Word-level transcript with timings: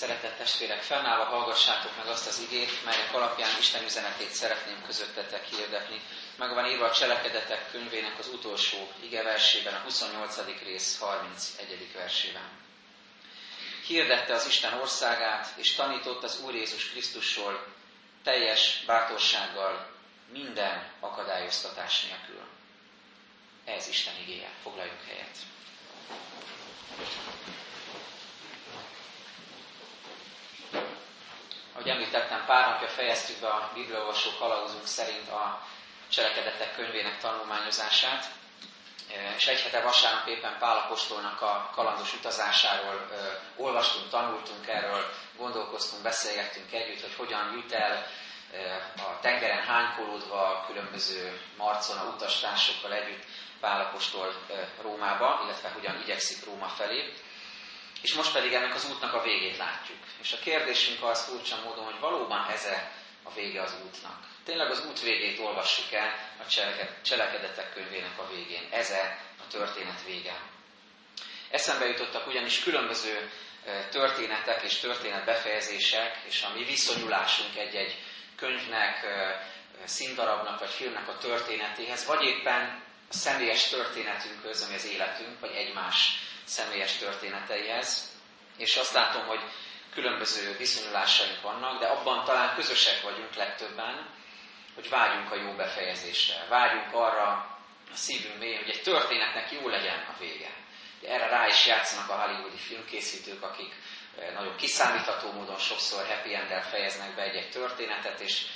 Szeretett 0.00 0.36
testvérek, 0.36 0.82
fennállva 0.82 1.24
hallgassátok 1.24 1.96
meg 1.96 2.06
azt 2.06 2.26
az 2.26 2.38
igét, 2.38 2.84
melynek 2.84 3.14
alapján 3.14 3.58
Isten 3.58 3.84
üzenetét 3.84 4.30
szeretném 4.30 4.82
közöttetek 4.86 5.44
hirdetni. 5.44 6.00
Meg 6.36 6.54
van 6.54 6.66
írva 6.66 6.84
a 6.84 6.92
cselekedetek 6.92 7.70
könyvének 7.70 8.18
az 8.18 8.28
utolsó 8.28 8.92
ige 9.02 9.22
versében, 9.22 9.74
a 9.74 9.78
28. 9.78 10.36
rész 10.64 10.98
31. 10.98 11.92
versében. 11.94 12.48
Hirdette 13.86 14.34
az 14.34 14.46
Isten 14.46 14.72
országát, 14.72 15.46
és 15.56 15.74
tanított 15.74 16.22
az 16.22 16.40
Úr 16.40 16.54
Jézus 16.54 16.90
Krisztusról 16.90 17.66
teljes 18.24 18.82
bátorsággal, 18.86 19.90
minden 20.32 20.92
akadályoztatás 21.00 22.02
nélkül. 22.02 22.46
Ez 23.64 23.88
Isten 23.88 24.14
igéje. 24.20 24.50
Foglaljunk 24.62 25.00
helyet. 25.06 25.36
Ahogy 31.72 31.88
említettem, 31.88 32.44
pár 32.46 32.68
napja 32.70 32.88
fejeztük 32.88 33.40
be 33.40 33.48
a 33.48 33.70
bibliolvasó 33.74 34.30
kalauzunk 34.38 34.86
szerint 34.86 35.28
a 35.28 35.62
cselekedetek 36.08 36.74
könyvének 36.74 37.18
tanulmányozását, 37.18 38.30
és 39.36 39.46
egy 39.46 39.60
hete 39.60 39.80
vasárnap 39.80 40.26
éppen 40.26 40.56
Pálapostolnak 40.58 41.40
a 41.42 41.70
kalandos 41.74 42.14
utazásáról 42.14 43.06
ö, 43.10 43.16
olvastunk, 43.62 44.08
tanultunk 44.08 44.66
erről, 44.68 45.10
gondolkoztunk, 45.36 46.02
beszélgettünk 46.02 46.72
együtt, 46.72 47.00
hogy 47.00 47.14
hogyan 47.14 47.52
jut 47.52 47.72
el 47.72 48.06
ö, 48.52 48.56
a 49.02 49.18
tengeren 49.20 49.62
hánykolódva 49.66 50.64
különböző 50.66 51.40
marcona 51.56 52.04
utastársokkal 52.04 52.92
együtt 52.92 53.24
Pálapostól 53.60 54.34
Rómába, 54.82 55.40
illetve 55.44 55.68
hogyan 55.68 56.00
igyekszik 56.02 56.44
Róma 56.44 56.68
felé. 56.68 57.12
És 58.02 58.14
most 58.14 58.32
pedig 58.32 58.52
ennek 58.52 58.74
az 58.74 58.90
útnak 58.90 59.14
a 59.14 59.22
végét 59.22 59.56
látjuk. 59.56 59.98
És 60.22 60.32
a 60.32 60.38
kérdésünk 60.38 61.02
az 61.02 61.24
furcsa 61.24 61.56
módon, 61.64 61.84
hogy 61.84 62.00
valóban 62.00 62.48
ez 62.48 62.64
-e 62.64 62.92
a 63.22 63.32
vége 63.32 63.62
az 63.62 63.74
útnak. 63.84 64.28
Tényleg 64.44 64.70
az 64.70 64.86
út 64.86 65.00
végét 65.00 65.38
olvassuk 65.38 65.92
el 65.92 66.14
a 66.38 66.46
cselekedetek 67.02 67.72
könyvének 67.72 68.18
a 68.18 68.28
végén. 68.28 68.68
ez 68.70 68.90
-e 68.90 69.18
a 69.38 69.46
történet 69.50 70.04
vége. 70.04 70.40
Eszembe 71.50 71.86
jutottak 71.86 72.26
ugyanis 72.26 72.62
különböző 72.62 73.30
történetek 73.90 74.62
és 74.62 74.78
történet 74.78 75.24
befejezések, 75.24 76.16
és 76.26 76.42
a 76.42 76.52
mi 76.54 76.64
viszonyulásunk 76.64 77.56
egy-egy 77.56 77.98
könyvnek, 78.36 79.06
színdarabnak 79.84 80.58
vagy 80.58 80.70
filmnek 80.70 81.08
a 81.08 81.18
történetéhez, 81.18 82.06
vagy 82.06 82.22
éppen 82.22 82.82
a 83.08 83.12
személyes 83.12 83.68
történetünkhöz, 83.68 84.62
ami 84.62 84.74
az 84.74 84.86
életünk, 84.86 85.40
vagy 85.40 85.54
egymás 85.54 86.18
személyes 86.50 86.96
történeteihez. 86.96 88.18
És 88.56 88.76
azt 88.76 88.92
látom, 88.92 89.26
hogy 89.26 89.40
különböző 89.92 90.56
viszonyulásaink 90.56 91.40
vannak, 91.42 91.80
de 91.80 91.86
abban 91.86 92.24
talán 92.24 92.54
közösek 92.54 93.02
vagyunk 93.02 93.34
legtöbben, 93.34 94.14
hogy 94.74 94.88
vágyunk 94.88 95.30
a 95.32 95.36
jó 95.36 95.52
befejezésre. 95.52 96.46
Vágyunk 96.48 96.94
arra 96.94 97.26
a 97.92 97.96
szívünk 97.96 98.38
mély, 98.38 98.56
hogy 98.56 98.68
egy 98.68 98.82
történetnek 98.82 99.52
jó 99.52 99.68
legyen 99.68 99.98
a 99.98 100.18
vége. 100.18 100.50
Erre 101.06 101.26
rá 101.26 101.46
is 101.46 101.66
játszanak 101.66 102.10
a 102.10 102.20
hollywoodi 102.22 102.56
filmkészítők, 102.56 103.42
akik 103.42 103.72
eh, 104.18 104.32
nagyon 104.34 104.56
kiszámítható 104.56 105.32
módon 105.32 105.58
sokszor 105.58 106.06
happy 106.06 106.34
end 106.34 106.62
fejeznek 106.62 107.14
be 107.14 107.22
egy-egy 107.22 107.50
történetet, 107.50 108.20
és 108.20 108.46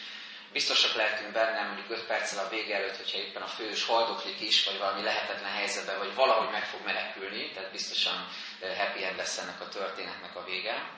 biztosak 0.54 0.94
lehetünk 0.94 1.32
benne 1.32 1.62
mondjuk 1.66 1.90
5 1.90 2.06
perccel 2.06 2.44
a 2.44 2.48
vége 2.48 2.74
előtt, 2.76 2.96
hogyha 2.96 3.18
éppen 3.18 3.42
a 3.42 3.46
fős 3.46 3.84
haldoklik 3.84 4.40
is, 4.40 4.64
vagy 4.64 4.78
valami 4.78 5.02
lehetetlen 5.02 5.52
helyzetben, 5.52 5.98
vagy 5.98 6.14
valahogy 6.14 6.50
meg 6.50 6.64
fog 6.64 6.80
menekülni, 6.84 7.50
tehát 7.50 7.70
biztosan 7.70 8.28
eh, 8.60 8.78
happy 8.78 9.04
end 9.04 9.16
lesz 9.16 9.38
ennek 9.38 9.60
a 9.60 9.68
történetnek 9.68 10.36
a 10.36 10.44
vége. 10.44 10.90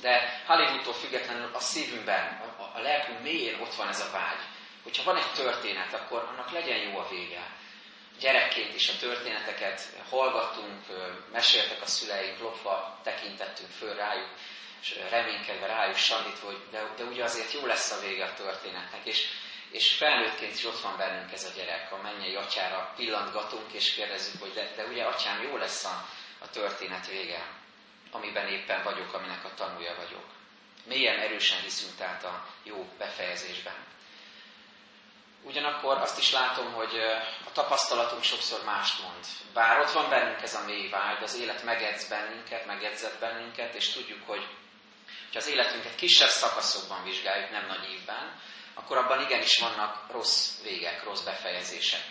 De 0.00 0.42
Hollywoodtól 0.46 0.92
függetlenül 0.92 1.50
a 1.54 1.60
szívünkben, 1.60 2.54
a, 2.58 2.62
a 2.78 2.80
lelkünk 2.80 3.22
mélyén 3.22 3.60
ott 3.60 3.74
van 3.74 3.88
ez 3.88 4.00
a 4.00 4.10
vágy. 4.12 4.42
Hogyha 4.82 5.04
van 5.04 5.16
egy 5.16 5.32
történet, 5.34 5.94
akkor 5.94 6.28
annak 6.32 6.50
legyen 6.50 6.78
jó 6.78 6.98
a 6.98 7.08
vége. 7.08 7.50
Gyerekként 8.20 8.74
is 8.74 8.88
a 8.88 8.98
történeteket 9.00 9.80
hallgattunk, 10.10 10.84
meséltek 11.32 11.82
a 11.82 11.86
szüleink, 11.86 12.38
lopva 12.38 13.00
tekintettünk 13.02 13.70
föl 13.70 13.94
rájuk, 13.94 14.28
és 14.80 14.98
reménykedve 15.10 15.66
rájuk 15.66 15.96
sandítva, 15.96 16.46
hogy 16.46 16.60
de, 16.70 16.92
de 16.96 17.04
ugye 17.04 17.24
azért 17.24 17.52
jó 17.52 17.66
lesz 17.66 17.90
a 17.90 18.00
vége 18.00 18.24
a 18.24 18.34
történetnek. 18.34 19.06
És, 19.06 19.26
és 19.70 19.94
felnőttként 19.94 20.54
is 20.54 20.64
ott 20.64 20.80
van 20.80 20.96
bennünk 20.96 21.32
ez 21.32 21.44
a 21.44 21.52
gyerek, 21.56 21.92
a 21.92 22.02
mennyei 22.02 22.34
atyára 22.34 22.92
pillantgatunk, 22.96 23.72
és 23.72 23.94
kérdezzük, 23.94 24.40
hogy 24.40 24.52
de, 24.52 24.72
de 24.76 24.84
ugye 24.84 25.04
atyám, 25.04 25.42
jó 25.42 25.56
lesz 25.56 25.84
a, 25.84 26.08
a 26.38 26.50
történet 26.50 27.06
vége, 27.06 27.46
amiben 28.10 28.48
éppen 28.48 28.82
vagyok, 28.82 29.12
aminek 29.14 29.44
a 29.44 29.54
tanúja 29.54 29.94
vagyok. 29.94 30.24
Mélyen 30.84 31.18
erősen 31.18 31.60
hiszünk 31.60 31.96
tehát 31.96 32.24
a 32.24 32.46
jó 32.62 32.88
befejezésben. 32.98 33.86
Ugyanakkor 35.42 35.96
azt 35.96 36.18
is 36.18 36.32
látom, 36.32 36.72
hogy 36.72 36.98
a 37.44 37.52
tapasztalatunk 37.52 38.22
sokszor 38.22 38.64
mást 38.64 39.02
mond. 39.02 39.24
Bár 39.52 39.80
ott 39.80 39.90
van 39.90 40.08
bennünk 40.08 40.42
ez 40.42 40.54
a 40.54 40.64
mély 40.64 40.88
vágy, 40.88 41.22
az 41.22 41.36
élet 41.40 41.62
megedz 41.62 42.08
bennünket, 42.08 42.66
megedzett 42.66 43.18
bennünket, 43.18 43.74
és 43.74 43.92
tudjuk, 43.92 44.26
hogy 44.26 44.46
ha 45.32 45.38
az 45.38 45.48
életünket 45.48 45.94
kisebb 45.94 46.28
szakaszokban 46.28 47.04
vizsgáljuk, 47.04 47.50
nem 47.50 47.66
nagy 47.66 47.90
évben, 47.90 48.40
akkor 48.74 48.96
abban 48.96 49.20
igenis 49.20 49.58
vannak 49.58 50.12
rossz 50.12 50.62
végek, 50.62 51.04
rossz 51.04 51.20
befejezések. 51.20 52.02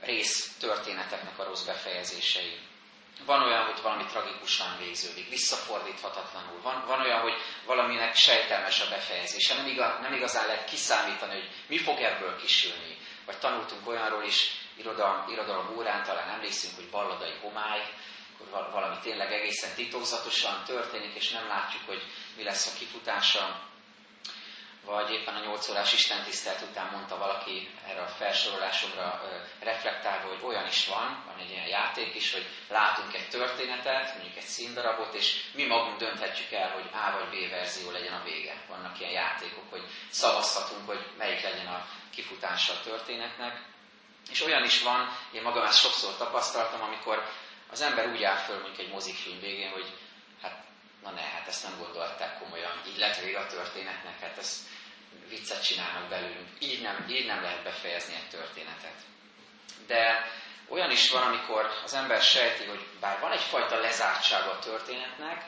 Rész 0.00 0.56
történeteknek 0.58 1.38
a 1.38 1.44
rossz 1.44 1.62
befejezései. 1.62 2.58
Van 3.24 3.42
olyan, 3.42 3.64
hogy 3.64 3.82
valami 3.82 4.04
tragikusan 4.04 4.78
végződik, 4.78 5.28
visszafordíthatatlanul. 5.28 6.60
Van, 6.60 6.84
van 6.86 7.00
olyan, 7.00 7.20
hogy 7.20 7.34
valaminek 7.66 8.14
sejtelmes 8.14 8.80
a 8.80 8.88
befejezése. 8.88 9.54
Nem, 9.54 9.66
igaz, 9.66 10.00
nem 10.00 10.12
igazán 10.12 10.46
lehet 10.46 10.64
kiszámítani, 10.64 11.32
hogy 11.32 11.50
mi 11.66 11.78
fog 11.78 12.00
ebből 12.00 12.36
kisülni. 12.36 12.98
Vagy 13.26 13.38
tanultunk 13.38 13.88
olyanról 13.88 14.24
is, 14.24 14.50
irodalom, 14.76 15.28
irodalom 15.28 15.76
órán 15.76 16.04
talán 16.04 16.28
emlékszünk, 16.28 16.74
hogy 16.74 16.90
balladai 16.90 17.34
homály, 17.40 17.82
akkor 18.50 18.72
valami 18.72 18.96
tényleg 19.02 19.32
egészen 19.32 19.74
titokzatosan 19.74 20.64
történik, 20.64 21.14
és 21.14 21.30
nem 21.30 21.46
látjuk, 21.48 21.82
hogy 21.86 22.02
mi 22.36 22.42
lesz 22.42 22.66
a 22.74 22.78
kifutása 22.78 23.70
vagy 24.84 25.10
éppen 25.10 25.34
a 25.34 25.44
nyolc 25.44 25.68
órás 25.68 25.92
istentisztelt 25.92 26.60
után 26.70 26.90
mondta 26.92 27.18
valaki 27.18 27.70
erre 27.88 28.00
a 28.00 28.06
felsorolásomra 28.06 29.22
reflektálva, 29.60 30.28
hogy 30.28 30.44
olyan 30.44 30.66
is 30.66 30.86
van, 30.86 31.22
van 31.26 31.38
egy 31.38 31.50
ilyen 31.50 31.66
játék 31.66 32.14
is, 32.14 32.32
hogy 32.32 32.46
látunk 32.68 33.14
egy 33.14 33.28
történetet, 33.28 34.14
mondjuk 34.14 34.36
egy 34.36 34.42
színdarabot, 34.42 35.14
és 35.14 35.50
mi 35.54 35.66
magunk 35.66 35.98
dönthetjük 35.98 36.52
el, 36.52 36.70
hogy 36.70 36.84
A 36.92 37.12
vagy 37.12 37.28
B 37.28 37.50
verzió 37.50 37.90
legyen 37.90 38.12
a 38.12 38.22
vége. 38.24 38.64
Vannak 38.68 39.00
ilyen 39.00 39.12
játékok, 39.12 39.70
hogy 39.70 39.82
szavazhatunk, 40.10 40.86
hogy 40.86 41.06
melyik 41.18 41.42
legyen 41.42 41.66
a 41.66 41.86
kifutása 42.14 42.72
a 42.72 42.80
történetnek. 42.80 43.62
És 44.30 44.42
olyan 44.42 44.64
is 44.64 44.82
van, 44.82 45.18
én 45.32 45.42
magam 45.42 45.64
ezt 45.64 45.80
sokszor 45.80 46.16
tapasztaltam, 46.16 46.82
amikor 46.82 47.22
az 47.72 47.80
ember 47.80 48.06
úgy 48.06 48.22
áll 48.22 48.36
föl 48.36 48.60
mondjuk 48.60 48.86
egy 48.86 48.92
mozifilm 48.92 49.40
végén, 49.40 49.70
hogy 49.70 49.86
hát 50.42 50.64
na 51.02 51.10
ne, 51.10 51.20
hát 51.20 51.48
ezt 51.48 51.62
nem 51.62 51.78
gondolták 51.78 52.38
komolyan, 52.38 52.82
így 52.88 52.98
lett 52.98 53.20
vége 53.20 53.38
a 53.38 53.46
történetnek, 53.46 54.20
hát 54.20 54.38
ezt 54.38 54.60
viccet 55.28 55.64
csinálnak 55.64 56.08
belőlünk. 56.08 56.48
Így 56.58 56.82
nem, 56.82 57.06
így 57.08 57.26
nem 57.26 57.42
lehet 57.42 57.62
befejezni 57.62 58.14
egy 58.14 58.28
történetet. 58.28 58.94
De 59.86 60.30
olyan 60.68 60.90
is 60.90 61.10
van, 61.10 61.22
amikor 61.22 61.80
az 61.84 61.94
ember 61.94 62.22
sejti, 62.22 62.64
hogy 62.64 62.86
bár 63.00 63.20
van 63.20 63.32
egyfajta 63.32 63.80
lezártsága 63.80 64.50
a 64.50 64.58
történetnek, 64.58 65.44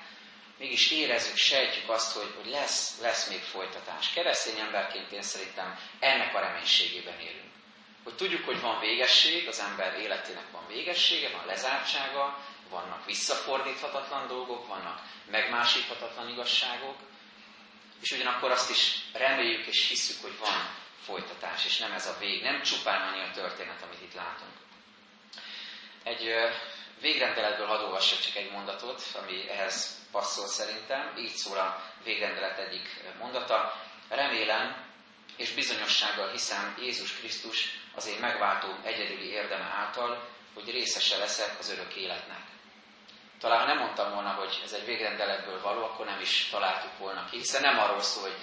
mégis 0.58 0.90
érezzük, 0.90 1.36
sejtjük 1.36 1.88
azt, 1.88 2.16
hogy, 2.16 2.34
hogy 2.36 2.50
lesz, 2.50 3.00
lesz 3.00 3.28
még 3.28 3.42
folytatás. 3.42 4.12
Keresztény 4.12 4.58
emberként 4.58 5.12
én 5.12 5.22
szerintem 5.22 5.78
ennek 6.00 6.34
a 6.34 6.40
reménységében 6.40 7.20
élünk. 7.20 7.53
Hogy 8.04 8.14
tudjuk, 8.14 8.44
hogy 8.44 8.60
van 8.60 8.80
végesség, 8.80 9.48
az 9.48 9.60
ember 9.60 9.98
életének 9.98 10.50
van 10.52 10.66
végessége, 10.66 11.30
van 11.30 11.46
lezártsága, 11.46 12.38
vannak 12.70 13.04
visszafordíthatatlan 13.04 14.26
dolgok, 14.26 14.66
vannak 14.66 15.00
megmásíthatatlan 15.30 16.28
igazságok, 16.28 16.96
és 18.00 18.12
ugyanakkor 18.12 18.50
azt 18.50 18.70
is 18.70 18.96
reméljük 19.12 19.66
és 19.66 19.88
hisszük, 19.88 20.22
hogy 20.22 20.38
van 20.38 20.76
folytatás, 21.04 21.64
és 21.64 21.78
nem 21.78 21.92
ez 21.92 22.06
a 22.06 22.16
vég, 22.18 22.42
nem 22.42 22.62
csupán 22.62 23.08
annyi 23.08 23.20
a 23.20 23.30
történet, 23.30 23.82
amit 23.82 24.02
itt 24.02 24.14
látunk. 24.14 24.52
Egy 26.02 26.34
végrendeletből 27.00 27.66
hadd 27.66 27.98
csak 27.98 28.34
egy 28.34 28.50
mondatot, 28.50 29.02
ami 29.22 29.48
ehhez 29.48 29.98
passzol 30.10 30.46
szerintem. 30.46 31.16
Így 31.18 31.34
szól 31.34 31.58
a 31.58 31.92
végrendelet 32.02 32.58
egyik 32.58 33.04
mondata. 33.18 33.82
Remélem, 34.08 34.92
és 35.36 35.50
bizonyossággal 35.50 36.30
hiszem 36.30 36.76
Jézus 36.80 37.12
Krisztus 37.12 37.83
az 37.94 38.06
én 38.06 38.18
megváltó 38.20 38.68
egyedüli 38.82 39.30
érdeme 39.30 39.64
által, 39.64 40.28
hogy 40.54 40.70
részese 40.70 41.16
leszek 41.16 41.58
az 41.58 41.70
örök 41.70 41.94
életnek. 41.94 42.42
Talán 43.38 43.60
ha 43.60 43.66
nem 43.66 43.78
mondtam 43.78 44.12
volna, 44.12 44.32
hogy 44.32 44.60
ez 44.64 44.72
egy 44.72 44.84
végrendeletből 44.84 45.60
való, 45.60 45.84
akkor 45.84 46.06
nem 46.06 46.20
is 46.20 46.48
találtuk 46.50 46.98
volna 46.98 47.24
ki, 47.30 47.36
hiszen 47.36 47.60
nem 47.60 47.78
arról 47.78 48.00
szól, 48.00 48.22
hogy 48.22 48.36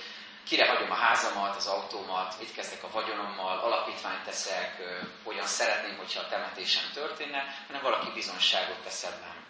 kire 0.47 0.67
hagyom 0.67 0.91
a 0.91 0.95
házamat, 0.95 1.55
az 1.55 1.67
autómat, 1.67 2.39
mit 2.39 2.53
kezdek 2.53 2.83
a 2.83 2.91
vagyonommal, 2.91 3.59
alapítványt 3.59 4.23
teszek, 4.23 4.81
hogyan 5.23 5.45
szeretném, 5.45 5.97
hogyha 5.97 6.21
a 6.21 6.27
temetésem 6.27 6.83
történne, 6.93 7.63
hanem 7.67 7.81
valaki 7.81 8.11
bizonságot 8.13 8.83
tesz 8.83 9.03
ebben. 9.03 9.45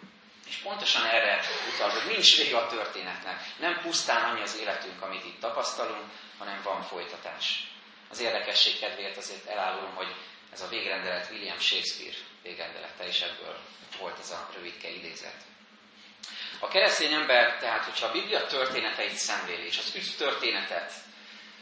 És 0.46 0.56
pontosan 0.56 1.04
erre 1.06 1.40
utal, 1.74 1.90
hogy 1.90 2.06
nincs 2.06 2.36
vége 2.36 2.56
a 2.56 2.66
történetnek. 2.66 3.40
Nem 3.58 3.80
pusztán 3.80 4.30
annyi 4.30 4.42
az 4.42 4.58
életünk, 4.58 5.02
amit 5.02 5.24
itt 5.24 5.40
tapasztalunk, 5.40 6.04
hanem 6.38 6.60
van 6.62 6.82
folytatás. 6.82 7.71
Az 8.12 8.20
érdekesség 8.20 8.78
kedvéért 8.78 9.16
azért 9.16 9.46
elállom, 9.46 9.94
hogy 9.94 10.14
ez 10.52 10.60
a 10.60 10.68
végrendelet 10.68 11.30
William 11.30 11.58
Shakespeare 11.58 12.16
végrendelete, 12.42 13.06
és 13.06 13.20
ebből 13.20 13.58
volt 13.98 14.18
ez 14.18 14.30
a 14.30 14.50
rövidke 14.54 14.88
idézet. 14.90 15.36
A 16.60 16.68
keresztény 16.68 17.12
ember, 17.12 17.58
tehát, 17.58 17.84
hogyha 17.84 18.06
a 18.06 18.12
Biblia 18.12 18.46
történeteit 18.46 19.14
szemléli, 19.14 19.66
és 19.66 19.78
az 19.78 19.94
ügy 19.94 20.14
történetet 20.18 20.92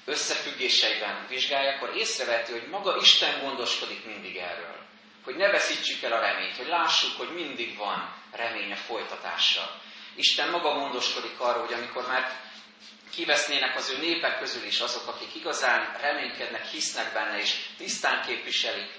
összefüggéseiben 0.04 1.26
vizsgálja, 1.28 1.74
akkor 1.74 1.96
észreveti, 1.96 2.52
hogy 2.52 2.66
maga 2.68 2.96
Isten 2.96 3.40
gondoskodik 3.40 4.04
mindig 4.04 4.36
erről. 4.36 4.76
Hogy 5.24 5.36
ne 5.36 5.50
veszítsük 5.50 6.02
el 6.02 6.12
a 6.12 6.20
reményt, 6.20 6.56
hogy 6.56 6.68
lássuk, 6.68 7.16
hogy 7.16 7.34
mindig 7.34 7.76
van 7.76 8.14
remény 8.32 8.72
a 8.72 8.76
folytatással. 8.76 9.80
Isten 10.14 10.50
maga 10.50 10.74
gondoskodik 10.74 11.40
arról, 11.40 11.66
hogy 11.66 11.74
amikor 11.74 12.06
már 12.06 12.49
kivesznének 13.10 13.76
az 13.76 13.90
ő 13.90 13.98
népek 13.98 14.38
közül 14.38 14.64
is 14.64 14.80
azok, 14.80 15.06
akik 15.06 15.34
igazán 15.34 15.96
reménykednek, 16.00 16.66
hisznek 16.66 17.12
benne, 17.12 17.38
és 17.38 17.54
tisztán 17.76 18.22
képviselik 18.26 18.90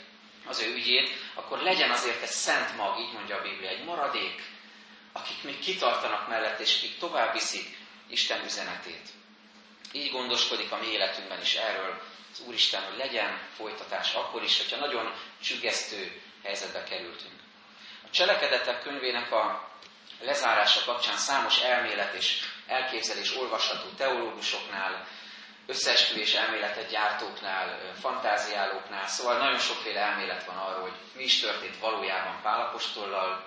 az 0.45 0.59
ő 0.59 0.73
ügyét, 0.73 1.09
akkor 1.33 1.59
legyen 1.59 1.91
azért 1.91 2.21
egy 2.21 2.29
szent 2.29 2.75
mag, 2.75 2.99
így 2.99 3.13
mondja 3.13 3.37
a 3.37 3.41
Biblia, 3.41 3.69
egy 3.69 3.83
maradék, 3.83 4.41
akik 5.13 5.43
még 5.43 5.59
kitartanak 5.59 6.27
mellett, 6.27 6.59
és 6.59 6.77
akik 6.77 6.97
tovább 6.97 7.33
viszik 7.33 7.77
Isten 8.09 8.43
üzenetét. 8.43 9.09
Így 9.91 10.11
gondoskodik 10.11 10.71
a 10.71 10.77
mi 10.77 10.87
életünkben 10.87 11.41
is 11.41 11.53
erről 11.55 12.01
az 12.31 12.39
Úristen, 12.39 12.83
hogy 12.83 12.97
legyen 12.97 13.39
folytatás 13.55 14.13
akkor 14.13 14.43
is, 14.43 14.57
hogyha 14.57 14.77
nagyon 14.77 15.13
csüggesztő 15.41 16.21
helyzetbe 16.43 16.83
kerültünk. 16.83 17.39
A 18.05 18.09
cselekedetek 18.09 18.81
könyvének 18.81 19.31
a 19.31 19.69
lezárása 20.21 20.85
kapcsán 20.85 21.17
számos 21.17 21.59
elmélet 21.59 22.13
és 22.13 22.39
elképzelés 22.71 23.37
olvasható 23.37 23.89
teológusoknál, 23.97 25.07
összeesküvés 25.67 26.33
elméletet 26.33 26.89
gyártóknál, 26.89 27.93
fantáziálóknál, 27.99 29.07
szóval 29.07 29.37
nagyon 29.37 29.59
sokféle 29.59 29.99
elmélet 29.99 30.43
van 30.45 30.57
arról, 30.57 30.81
hogy 30.81 30.95
mi 31.15 31.23
is 31.23 31.39
történt 31.39 31.79
valójában 31.79 32.41
Pálapostollal, 32.41 33.43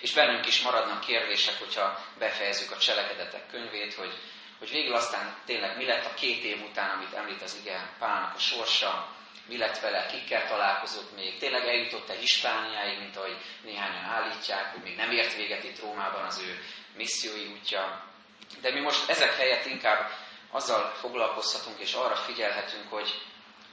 és 0.00 0.12
bennünk 0.12 0.46
is 0.46 0.62
maradnak 0.62 1.00
kérdések, 1.00 1.58
hogyha 1.58 2.04
befejezzük 2.18 2.70
a 2.70 2.78
cselekedetek 2.78 3.46
könyvét, 3.50 3.94
hogy, 3.94 4.12
hogy 4.58 4.70
végül 4.70 4.94
aztán 4.94 5.36
tényleg 5.44 5.76
mi 5.76 5.84
lett 5.84 6.04
a 6.04 6.14
két 6.14 6.42
év 6.42 6.62
után, 6.62 6.90
amit 6.90 7.12
említ 7.12 7.42
az 7.42 7.58
igen 7.62 7.90
Pálnak 7.98 8.34
a 8.34 8.38
sorsa, 8.38 9.14
mi 9.48 9.56
lett 9.56 9.78
vele, 9.78 10.06
kikkel 10.06 10.46
találkozott 10.46 11.14
még, 11.14 11.38
tényleg 11.38 11.66
eljutott-e 11.66 12.14
Hispániáig, 12.14 12.98
mint 12.98 13.16
ahogy 13.16 13.36
néhányan 13.64 14.04
állítják, 14.04 14.72
hogy 14.72 14.82
még 14.82 14.96
nem 14.96 15.10
ért 15.10 15.34
véget 15.34 15.64
itt 15.64 15.80
Rómában 15.80 16.24
az 16.24 16.38
ő 16.38 16.62
missziói 16.96 17.46
útja. 17.46 18.12
De 18.60 18.72
mi 18.72 18.80
most 18.80 19.10
ezek 19.10 19.36
helyett 19.36 19.66
inkább 19.66 20.10
azzal 20.50 20.92
foglalkozhatunk 20.94 21.78
és 21.78 21.92
arra 21.92 22.16
figyelhetünk, 22.16 22.88
hogy 22.88 23.22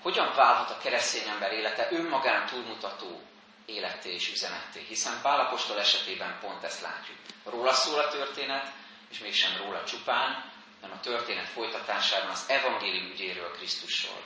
hogyan 0.02 0.34
válhat 0.36 0.70
a 0.70 0.78
keresztény 0.78 1.28
ember 1.28 1.52
élete 1.52 1.88
önmagán 1.92 2.46
túlmutató 2.46 3.22
életté 3.66 4.14
és 4.14 4.32
üzenetté. 4.32 4.86
Hiszen 4.88 5.22
Pálapostól 5.22 5.80
esetében 5.80 6.38
pont 6.42 6.64
ezt 6.64 6.82
látjuk. 6.82 7.18
Róla 7.46 7.74
szól 7.74 8.00
a 8.00 8.08
történet, 8.08 8.72
és 9.12 9.20
mégsem 9.20 9.58
róla 9.58 9.84
csupán, 9.84 10.52
hanem 10.82 10.98
a 10.98 11.00
történet 11.00 11.48
folytatásában 11.50 12.30
az 12.30 12.46
evangélium 12.48 13.12
ügyéről 13.12 13.52
Krisztusról. 13.52 14.24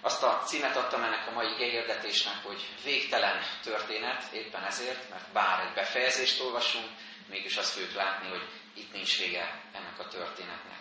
Azt 0.00 0.22
a 0.22 0.42
címet 0.44 0.76
adtam 0.76 1.02
ennek 1.02 1.26
a 1.28 1.32
mai 1.32 1.52
igehirdetésnek, 1.52 2.34
hogy 2.42 2.68
végtelen 2.84 3.42
történet, 3.62 4.32
éppen 4.32 4.64
ezért, 4.64 5.10
mert 5.10 5.32
bár 5.32 5.66
egy 5.66 5.74
befejezést 5.74 6.40
olvasunk, 6.40 6.88
mégis 7.28 7.56
azt 7.56 7.72
fogjuk 7.72 7.94
látni, 7.94 8.28
hogy 8.28 8.48
itt 8.74 8.92
nincs 8.92 9.18
vége 9.18 9.62
ennek 9.72 9.98
a 9.98 10.08
történetnek. 10.08 10.78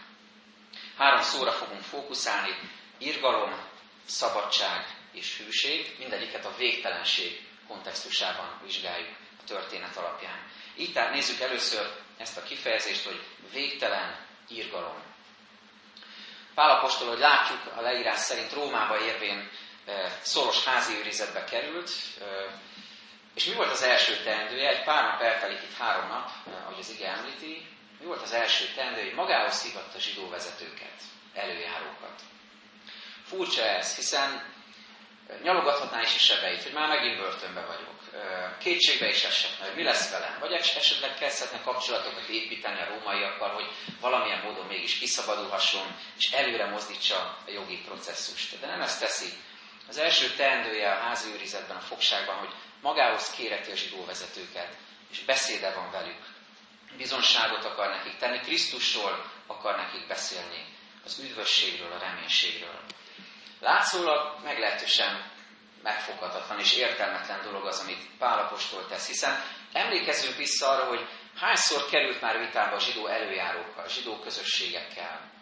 Három 0.98 1.22
szóra 1.22 1.51
fogunk 1.51 1.81
fókuszálni, 1.81 2.57
irgalom, 2.98 3.72
szabadság 4.06 4.86
és 5.12 5.38
hűség, 5.38 5.95
mindegyiket 6.00 6.45
a 6.45 6.56
végtelenség 6.57 7.48
kontextusában 7.68 8.60
vizsgáljuk 8.63 9.18
a 9.40 9.44
történet 9.45 9.98
alapján. 9.98 10.51
Így 10.78 10.94
tehát 10.94 11.13
nézzük 11.13 11.40
először 11.40 11.92
ezt 12.18 12.38
a 12.38 12.44
kifejezést, 12.44 13.06
hogy 13.06 13.24
végtelen 13.51 14.25
irgalom. 14.48 15.04
Pálapostól, 16.54 17.07
hogy 17.07 17.19
látjuk, 17.19 17.78
a 17.78 17.81
leírás 17.81 18.19
szerint 18.19 18.54
Rómába 18.54 19.00
érvén 19.06 19.50
eh, 19.86 20.12
szoros 20.22 20.63
házi 20.66 20.98
őrizetbe 20.98 21.44
került, 21.44 21.89
eh, 22.22 22.28
és 23.36 23.46
mi 23.46 23.54
volt 23.54 23.72
az 23.72 23.84
első 23.84 24.24
teendője? 24.24 24.69
Egy 24.69 24.84
pár 24.84 25.04
nap 25.04 25.22
eltelik 25.22 25.62
itt 25.62 25.78
három 25.78 26.07
nap, 26.07 26.30
eh, 26.48 26.63
ahogy 26.63 26.80
az 26.80 26.89
ige 26.89 27.07
említi. 27.07 27.68
Mi 28.03 28.09
volt 28.09 28.21
az 28.21 28.33
első 28.33 28.65
teendője? 28.75 29.05
Hogy 29.05 29.13
magához 29.13 29.63
hívatta 29.63 30.00
zsidó 30.00 30.29
vezetőket, 30.29 31.01
előjárókat. 31.33 32.21
Furcsa 33.25 33.63
ez, 33.63 33.95
hiszen 33.95 34.53
nyalogathatná 35.44 36.01
is 36.01 36.15
a 36.15 36.19
sebeit, 36.19 36.63
hogy 36.63 36.73
már 36.73 36.88
megint 36.88 37.17
börtönbe 37.17 37.61
vagyok. 37.61 38.00
Kétségbe 38.59 39.07
is 39.09 39.23
eshetne, 39.23 39.65
hogy 39.65 39.75
mi 39.75 39.83
lesz 39.83 40.11
velem. 40.11 40.39
Vagy 40.39 40.51
esetleg 40.51 41.13
kezdhetne 41.13 41.61
kapcsolatokat 41.61 42.27
építeni 42.27 42.81
a 42.81 42.88
rómaiakkal, 42.88 43.50
hogy 43.50 43.71
valamilyen 44.00 44.41
módon 44.44 44.65
mégis 44.65 44.97
kiszabadulhasson, 44.97 45.95
és 46.17 46.31
előre 46.31 46.65
mozdítsa 46.65 47.38
a 47.45 47.51
jogi 47.51 47.81
processzust. 47.85 48.59
De 48.59 48.67
nem 48.67 48.81
ezt 48.81 49.00
teszi. 49.00 49.33
Az 49.88 49.97
első 49.97 50.29
teendője 50.35 50.91
a 50.91 51.00
házi 51.00 51.29
őrizetben, 51.33 51.77
a 51.77 51.79
fogságban, 51.79 52.35
hogy 52.35 52.53
magához 52.81 53.31
kéreti 53.31 53.71
a 53.71 53.75
zsidó 53.75 54.05
vezetőket, 54.05 54.75
és 55.11 55.19
beszéde 55.19 55.73
van 55.73 55.91
velük. 55.91 56.32
Bizonságot 56.98 57.66
akar 57.66 57.90
nekik 57.90 58.18
tenni, 58.18 58.40
Krisztusról 58.40 59.31
akar 59.48 59.75
nekik 59.75 60.07
beszélni, 60.07 60.66
az 61.06 61.19
üdvösségről, 61.19 61.92
a 61.92 61.98
reménységről. 61.98 62.80
Látszólag 63.60 64.44
meglehetősen 64.44 65.31
megfoghatatlan 65.84 66.60
és 66.60 66.75
értelmetlen 66.75 67.42
dolog 67.44 67.66
az, 67.66 67.80
amit 67.80 68.10
Pálapostól 68.18 68.88
tesz, 68.88 69.07
hiszen 69.07 69.44
emlékezzünk 69.74 70.36
vissza 70.36 70.69
arra, 70.69 70.86
hogy 70.86 71.07
hányszor 71.36 71.86
került 71.90 72.22
már 72.22 72.40
vitába 72.40 72.75
a 72.75 72.80
zsidó 72.80 73.07
előjárókkal, 73.07 73.84
a 73.84 73.89
zsidó 73.89 74.19
közösségekkel. 74.19 75.32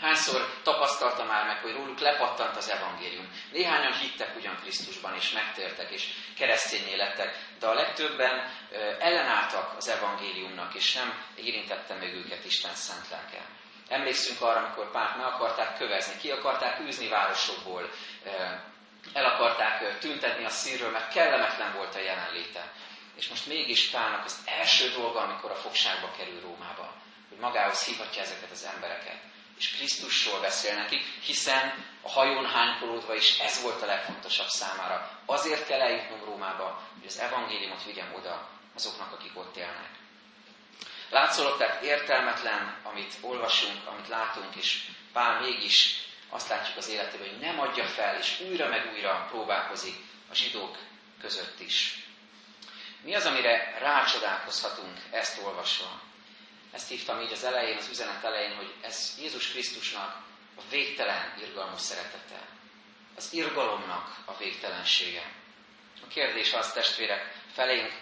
Hányszor 0.00 0.60
tapasztalta 0.62 1.24
már 1.24 1.46
meg, 1.46 1.56
hogy 1.56 1.72
róluk 1.72 1.98
lepattant 1.98 2.56
az 2.56 2.70
evangélium. 2.70 3.30
Néhányan 3.52 3.92
hittek 3.92 4.36
ugyan 4.36 4.56
Krisztusban, 4.56 5.14
és 5.14 5.32
megtértek, 5.32 5.90
és 5.90 6.08
keresztényé 6.36 6.94
lettek, 6.94 7.38
de 7.58 7.66
a 7.66 7.74
legtöbben 7.74 8.52
ellenálltak 8.98 9.76
az 9.76 9.88
evangéliumnak, 9.88 10.74
és 10.74 10.94
nem 10.94 11.24
érintette 11.34 11.94
meg 11.94 12.14
őket 12.14 12.44
Isten 12.44 12.74
szent 12.74 13.08
lelke. 13.10 13.44
Emlékszünk 13.88 14.40
arra, 14.40 14.58
amikor 14.58 14.90
Párt 14.90 15.16
meg 15.16 15.26
akarták 15.26 15.76
kövezni, 15.76 16.20
ki 16.20 16.30
akarták 16.30 16.80
űzni 16.80 17.08
városokból, 17.08 17.90
el 19.12 19.24
akarták 19.24 19.98
tüntetni 19.98 20.44
a 20.44 20.48
szírről, 20.48 20.90
mert 20.90 21.12
kellemetlen 21.12 21.72
volt 21.72 21.94
a 21.94 21.98
jelenléte. 21.98 22.72
És 23.16 23.28
most 23.28 23.46
mégis 23.46 23.90
Pálnak 23.90 24.24
az 24.24 24.38
első 24.46 24.90
dolga, 24.90 25.20
amikor 25.20 25.50
a 25.50 25.54
fogságba 25.54 26.10
kerül 26.16 26.40
Rómába, 26.40 26.94
hogy 27.28 27.38
magához 27.38 27.84
hívhatja 27.84 28.22
ezeket 28.22 28.50
az 28.50 28.64
embereket. 28.74 29.16
És 29.60 29.70
Krisztusról 29.70 30.40
beszél 30.40 30.74
nekik, 30.74 31.02
hiszen 31.22 31.86
a 32.02 32.10
hajón 32.10 32.46
hánykolódva 32.46 33.14
is 33.14 33.38
ez 33.38 33.62
volt 33.62 33.82
a 33.82 33.86
legfontosabb 33.86 34.48
számára. 34.48 35.20
Azért 35.26 35.66
kell 35.66 35.80
eljutnom 35.80 36.24
Rómába, 36.24 36.82
hogy 36.98 37.06
az 37.06 37.18
evangéliumot 37.18 37.84
vigyem 37.84 38.14
oda 38.14 38.48
azoknak, 38.74 39.12
akik 39.12 39.38
ott 39.38 39.56
élnek. 39.56 39.90
Látszólag 41.10 41.58
tehát 41.58 41.82
értelmetlen, 41.82 42.76
amit 42.82 43.14
olvasunk, 43.20 43.86
amit 43.86 44.08
látunk, 44.08 44.54
és 44.54 44.86
Pál 45.12 45.40
mégis 45.40 45.94
azt 46.28 46.48
látjuk 46.48 46.76
az 46.76 46.88
életében, 46.88 47.28
hogy 47.28 47.38
nem 47.38 47.60
adja 47.60 47.84
fel, 47.84 48.18
és 48.18 48.40
újra 48.40 48.68
meg 48.68 48.90
újra 48.92 49.26
próbálkozik 49.30 49.96
a 50.30 50.34
zsidók 50.34 50.78
között 51.20 51.60
is. 51.60 52.04
Mi 53.02 53.14
az, 53.14 53.26
amire 53.26 53.76
rácsodálkozhatunk 53.78 54.98
ezt 55.10 55.42
olvasva? 55.42 56.00
Ezt 56.72 56.88
hívtam 56.88 57.20
így 57.20 57.32
az 57.32 57.44
elején, 57.44 57.76
az 57.76 57.88
üzenet 57.88 58.24
elején, 58.24 58.56
hogy 58.56 58.74
ez 58.80 59.16
Jézus 59.18 59.50
Krisztusnak 59.50 60.22
a 60.56 60.62
végtelen 60.70 61.34
irgalmas 61.40 61.80
szeretete. 61.80 62.48
Az 63.16 63.32
irgalomnak 63.32 64.16
a 64.24 64.36
végtelensége. 64.36 65.32
A 66.02 66.06
kérdés 66.06 66.52
az, 66.52 66.72
testvérek, 66.72 67.34
felénk, 67.52 67.92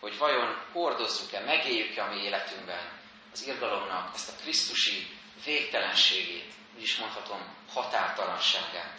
hogy 0.00 0.18
vajon 0.18 0.62
hordozzuk-e, 0.72 1.40
megéljük-e 1.40 2.04
a 2.04 2.14
mi 2.14 2.22
életünkben 2.22 3.02
az 3.32 3.46
irgalomnak 3.46 4.14
ezt 4.14 4.28
a 4.28 4.42
Krisztusi 4.42 5.06
végtelenségét, 5.44 6.52
úgy 6.76 6.82
is 6.82 6.96
mondhatom, 6.96 7.54
határtalanságát. 7.72 8.98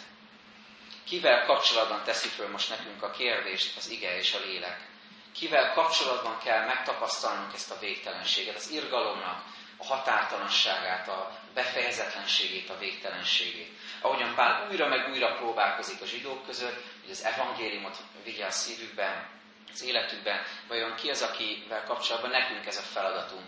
Kivel 1.05 1.45
kapcsolatban 1.45 2.03
teszi 2.03 2.27
föl 2.27 2.49
most 2.49 2.69
nekünk 2.69 3.03
a 3.03 3.11
kérdést 3.11 3.77
az 3.77 3.89
ige 3.89 4.17
és 4.17 4.33
a 4.33 4.39
lélek? 4.39 4.87
Kivel 5.35 5.73
kapcsolatban 5.73 6.37
kell 6.39 6.65
megtapasztalnunk 6.65 7.53
ezt 7.53 7.71
a 7.71 7.79
végtelenséget, 7.79 8.55
az 8.55 8.69
irgalomnak 8.69 9.43
a 9.77 9.85
határtalanságát, 9.85 11.07
a 11.07 11.39
befejezetlenségét, 11.53 12.69
a 12.69 12.77
végtelenségét. 12.77 13.71
Ahogyan 14.01 14.35
Pál 14.35 14.67
újra 14.69 14.87
meg 14.87 15.09
újra 15.09 15.35
próbálkozik 15.35 16.01
a 16.01 16.05
zsidók 16.05 16.45
között, 16.45 16.83
hogy 17.01 17.11
az 17.11 17.23
evangéliumot 17.23 17.97
vigye 18.23 18.45
a 18.45 18.51
szívükben, 18.51 19.29
az 19.73 19.83
életükben, 19.83 20.43
vajon 20.67 20.95
ki 20.95 21.09
az, 21.09 21.21
akivel 21.21 21.83
kapcsolatban 21.83 22.31
nekünk 22.31 22.65
ez 22.65 22.77
a 22.77 22.81
feladatunk, 22.81 23.45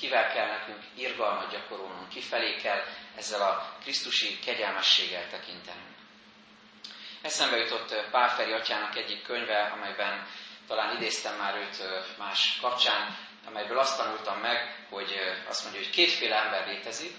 kivel 0.00 0.32
kell 0.32 0.46
nekünk 0.46 0.82
irgalmat 0.94 1.50
gyakorolnunk, 1.50 2.08
kifelé 2.08 2.56
kell 2.56 2.82
ezzel 3.16 3.42
a 3.42 3.76
Krisztusi 3.82 4.38
kegyelmességgel 4.38 5.28
tekintenünk. 5.28 5.94
Eszembe 7.22 7.56
jutott 7.56 7.94
Pálferi 8.10 8.52
atyának 8.52 8.96
egyik 8.96 9.22
könyve, 9.22 9.72
amelyben 9.74 10.26
talán 10.70 10.96
idéztem 10.96 11.36
már 11.36 11.56
őt 11.56 11.82
más 12.18 12.58
kapcsán, 12.60 13.16
amelyből 13.46 13.78
azt 13.78 13.96
tanultam 13.96 14.38
meg, 14.38 14.86
hogy 14.90 15.14
azt 15.48 15.62
mondja, 15.62 15.80
hogy 15.80 15.90
kétféle 15.90 16.36
ember 16.36 16.66
létezik, 16.66 17.16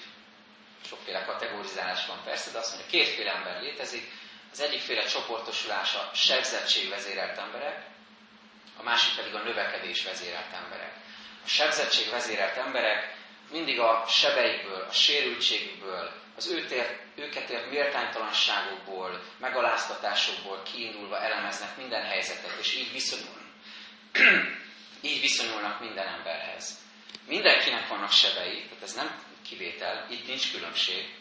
sokféle 0.85 1.25
kategorizálás 1.25 2.05
van 2.05 2.21
persze, 2.23 2.51
de 2.51 2.57
azt 2.57 2.75
mondja, 2.75 2.99
kétféle 2.99 3.31
ember 3.31 3.61
létezik, 3.61 4.11
az 4.51 4.61
egyikféle 4.61 5.03
csoportosulás 5.03 5.95
a 5.95 6.09
sebzettség 6.13 6.89
vezérelt 6.89 7.37
emberek, 7.37 7.85
a 8.77 8.83
másik 8.83 9.15
pedig 9.15 9.35
a 9.35 9.43
növekedés 9.43 10.03
vezérelt 10.03 10.53
emberek. 10.53 10.93
A 11.43 11.47
sebzettség 11.47 12.09
vezérelt 12.09 12.57
emberek 12.57 13.15
mindig 13.51 13.79
a 13.79 14.05
sebeikből, 14.07 14.85
a 14.89 14.93
sérültségükből, 14.93 16.11
az 16.35 16.47
őt 16.47 16.71
ért, 16.71 16.99
őket 17.15 17.49
ért 17.49 17.69
méltánytalanságokból, 17.69 19.21
megaláztatásokból 19.39 20.61
kiindulva 20.73 21.19
elemeznek 21.21 21.77
minden 21.77 22.03
helyzetet, 22.03 22.57
és 22.59 22.75
így 22.75 22.91
viszonyulnak. 22.91 23.49
így 25.01 25.21
viszonyulnak 25.21 25.79
minden 25.79 26.07
emberhez. 26.07 26.77
Mindenkinek 27.27 27.87
vannak 27.87 28.11
sebei, 28.11 28.63
tehát 28.63 28.83
ez 28.83 28.93
nem 28.93 29.23
kivétel, 29.49 30.07
itt 30.09 30.27
nincs 30.27 30.51
különbség. 30.51 31.13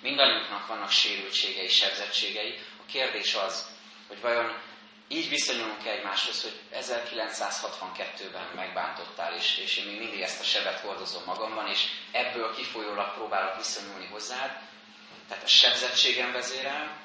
Mindannyiunknak 0.00 0.66
vannak 0.66 0.90
sérültségei, 0.90 1.68
sebzettségei. 1.68 2.58
A 2.86 2.90
kérdés 2.90 3.34
az, 3.34 3.68
hogy 4.08 4.20
vajon 4.20 4.58
így 5.08 5.28
viszonyulunk 5.28 5.86
egymáshoz, 5.86 6.42
hogy 6.42 6.60
1962-ben 6.72 8.50
megbántottál, 8.54 9.34
és, 9.34 9.58
és 9.58 9.76
én 9.76 9.86
még 9.86 9.98
mindig 9.98 10.20
ezt 10.20 10.40
a 10.40 10.44
sebet 10.44 10.80
hordozom 10.80 11.22
magamban, 11.26 11.68
és 11.68 11.86
ebből 12.12 12.54
kifolyólag 12.54 13.14
próbálok 13.14 13.56
viszonyulni 13.56 14.06
hozzád, 14.06 14.60
tehát 15.28 15.44
a 15.44 15.46
sebzettségem 15.46 16.32
vezérel, 16.32 17.04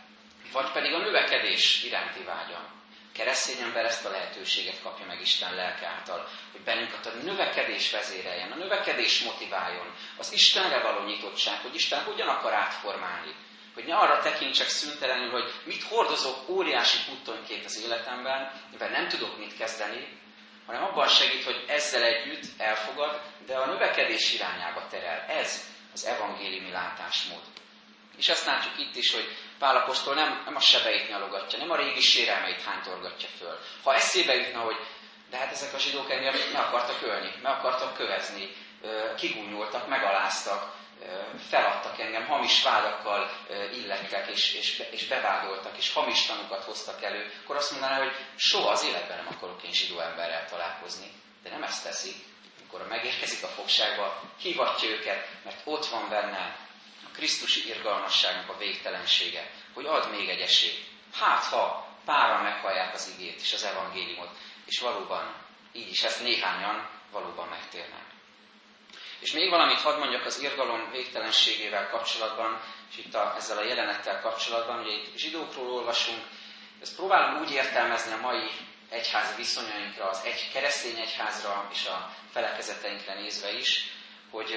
vagy 0.51 0.71
pedig 0.71 0.93
a 0.93 0.97
növekedés 0.97 1.83
iránti 1.83 2.23
vágyam. 2.23 2.79
Keresztény 3.13 3.61
ember 3.61 3.85
ezt 3.85 4.05
a 4.05 4.09
lehetőséget 4.09 4.81
kapja 4.81 5.05
meg 5.05 5.21
Isten 5.21 5.55
lelke 5.55 5.87
által, 5.87 6.27
hogy 6.51 6.61
bennünket 6.61 7.05
a 7.05 7.13
növekedés 7.23 7.91
vezéreljen, 7.91 8.51
a 8.51 8.55
növekedés 8.55 9.23
motiváljon, 9.23 9.93
az 10.17 10.33
Istenre 10.33 10.81
való 10.81 11.05
nyitottság, 11.05 11.59
hogy 11.59 11.75
Isten 11.75 12.03
hogyan 12.03 12.27
akar 12.27 12.53
átformálni, 12.53 13.35
hogy 13.73 13.85
ne 13.85 13.95
arra 13.95 14.21
tekintsek 14.21 14.67
szüntelenül, 14.67 15.31
hogy 15.31 15.53
mit 15.63 15.83
hordozok 15.83 16.49
óriási 16.49 16.97
puttonyként 17.09 17.65
az 17.65 17.81
életemben, 17.83 18.51
mivel 18.71 18.89
nem 18.89 19.07
tudok 19.07 19.37
mit 19.37 19.57
kezdeni, 19.57 20.19
hanem 20.65 20.83
abban 20.83 21.07
segít, 21.07 21.43
hogy 21.43 21.63
ezzel 21.67 22.03
együtt 22.03 22.45
elfogad, 22.57 23.21
de 23.45 23.57
a 23.57 23.65
növekedés 23.65 24.33
irányába 24.33 24.87
terel. 24.87 25.25
Ez 25.27 25.69
az 25.93 26.05
evangéliumi 26.05 26.71
látásmód. 26.71 27.41
És 28.17 28.29
azt 28.29 28.45
látjuk 28.45 28.79
itt 28.79 28.95
is, 28.95 29.13
hogy 29.13 29.35
Pálapostól 29.59 30.13
nem, 30.13 30.41
nem 30.45 30.55
a 30.55 30.59
sebeit 30.59 31.09
nyalogatja, 31.09 31.59
nem 31.59 31.71
a 31.71 31.75
régi 31.75 31.99
sérelmeit 31.99 32.61
hántorgatja 32.61 33.27
föl. 33.37 33.59
Ha 33.83 33.93
eszébe 33.93 34.33
jutna, 34.33 34.59
hogy 34.59 34.75
de 35.29 35.37
hát 35.37 35.51
ezek 35.51 35.73
a 35.73 35.77
zsidók 35.77 36.11
engem 36.11 36.33
meg 36.53 36.61
akartak 36.61 37.01
ölni, 37.01 37.31
meg 37.41 37.51
akartak 37.51 37.93
kövezni, 37.93 38.49
kigúnyoltak, 39.17 39.87
megaláztak, 39.87 40.73
feladtak 41.49 41.99
engem, 41.99 42.25
hamis 42.25 42.63
vádakkal 42.63 43.31
illettek, 43.73 44.27
és, 44.27 44.53
és, 44.53 44.83
és 44.91 45.07
bevádoltak, 45.07 45.77
és 45.77 45.93
hamis 45.93 46.25
tanukat 46.25 46.63
hoztak 46.63 47.03
elő, 47.03 47.31
akkor 47.43 47.55
azt 47.55 47.71
mondaná, 47.71 47.97
hogy 47.97 48.15
soha 48.35 48.71
az 48.71 48.83
életben 48.83 49.17
nem 49.17 49.33
akarok 49.35 49.63
én 49.63 49.71
zsidó 49.71 49.99
emberrel 49.99 50.47
találkozni. 50.49 51.11
De 51.43 51.49
nem 51.49 51.63
ezt 51.63 51.83
teszik. 51.83 52.15
Amikor 52.59 52.87
megérkezik 52.87 53.43
a 53.43 53.47
fogságba, 53.47 54.21
hivatja 54.41 54.89
őket, 54.89 55.27
mert 55.43 55.61
ott 55.63 55.85
van 55.85 56.09
benne 56.09 56.57
a 57.03 57.11
Krisztusi 57.13 57.67
irgalmasságnak 57.67 58.49
a 58.49 58.57
végtelensége, 58.57 59.51
hogy 59.73 59.85
ad 59.85 60.09
még 60.11 60.29
egy 60.29 60.39
esélyt. 60.39 60.85
Hát, 61.13 61.43
ha 61.43 61.87
páran 62.05 62.43
meghallják 62.43 62.93
az 62.93 63.13
igét 63.17 63.41
és 63.41 63.53
az 63.53 63.63
evangéliumot, 63.63 64.37
és 64.65 64.79
valóban 64.79 65.35
így 65.73 65.89
is 65.89 66.03
ezt 66.03 66.21
néhányan 66.23 66.89
valóban 67.11 67.47
megtérnek. 67.47 68.10
És 69.21 69.31
még 69.31 69.49
valamit 69.49 69.81
hadd 69.81 69.99
mondjak 69.99 70.25
az 70.25 70.41
irgalom 70.41 70.91
végtelenségével 70.91 71.89
kapcsolatban, 71.89 72.61
és 72.91 72.97
itt 72.97 73.13
a, 73.13 73.33
ezzel 73.37 73.57
a 73.57 73.63
jelenettel 73.63 74.21
kapcsolatban, 74.21 74.79
ugye 74.79 74.91
itt 74.91 75.17
zsidókról 75.17 75.71
olvasunk, 75.71 76.23
ezt 76.81 76.95
próbálom 76.95 77.41
úgy 77.41 77.51
értelmezni 77.51 78.13
a 78.13 78.19
mai 78.21 78.49
egyház 78.89 79.35
viszonyainkra, 79.35 80.09
az 80.09 80.21
egy 80.25 80.51
keresztény 80.53 80.99
egyházra 80.99 81.69
és 81.73 81.85
a 81.85 82.15
felekezeteinkre 82.31 83.13
nézve 83.13 83.53
is, 83.53 83.83
hogy 84.29 84.55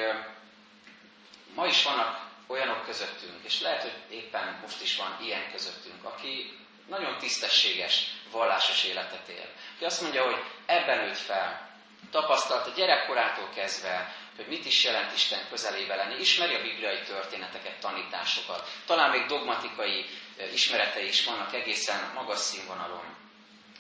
ma 1.54 1.66
is 1.66 1.82
vannak 1.82 2.20
olyanok 2.46 2.84
közöttünk, 2.84 3.44
és 3.44 3.60
lehet, 3.60 3.82
hogy 3.82 3.94
éppen 4.10 4.58
most 4.62 4.82
is 4.82 4.96
van 4.96 5.18
ilyen 5.20 5.50
közöttünk, 5.50 6.04
aki 6.04 6.58
nagyon 6.88 7.18
tisztességes, 7.18 8.06
vallásos 8.30 8.84
életet 8.84 9.28
él. 9.28 9.48
Aki 9.74 9.84
azt 9.84 10.00
mondja, 10.00 10.24
hogy 10.24 10.42
ebben 10.66 10.98
nőtt 10.98 11.16
fel, 11.16 11.73
tapasztalta 12.14 12.70
gyerekkorától 12.70 13.48
kezdve, 13.54 14.14
hogy 14.36 14.46
mit 14.46 14.66
is 14.66 14.84
jelent 14.84 15.12
Isten 15.12 15.48
közelébe 15.50 15.94
lenni, 15.94 16.20
ismeri 16.20 16.54
a 16.54 16.62
bibliai 16.62 17.00
történeteket, 17.02 17.80
tanításokat, 17.80 18.68
talán 18.86 19.10
még 19.10 19.26
dogmatikai 19.26 20.04
ismeretei 20.52 21.06
is 21.06 21.24
vannak 21.24 21.54
egészen 21.54 22.10
magas 22.14 22.38
színvonalon. 22.38 23.16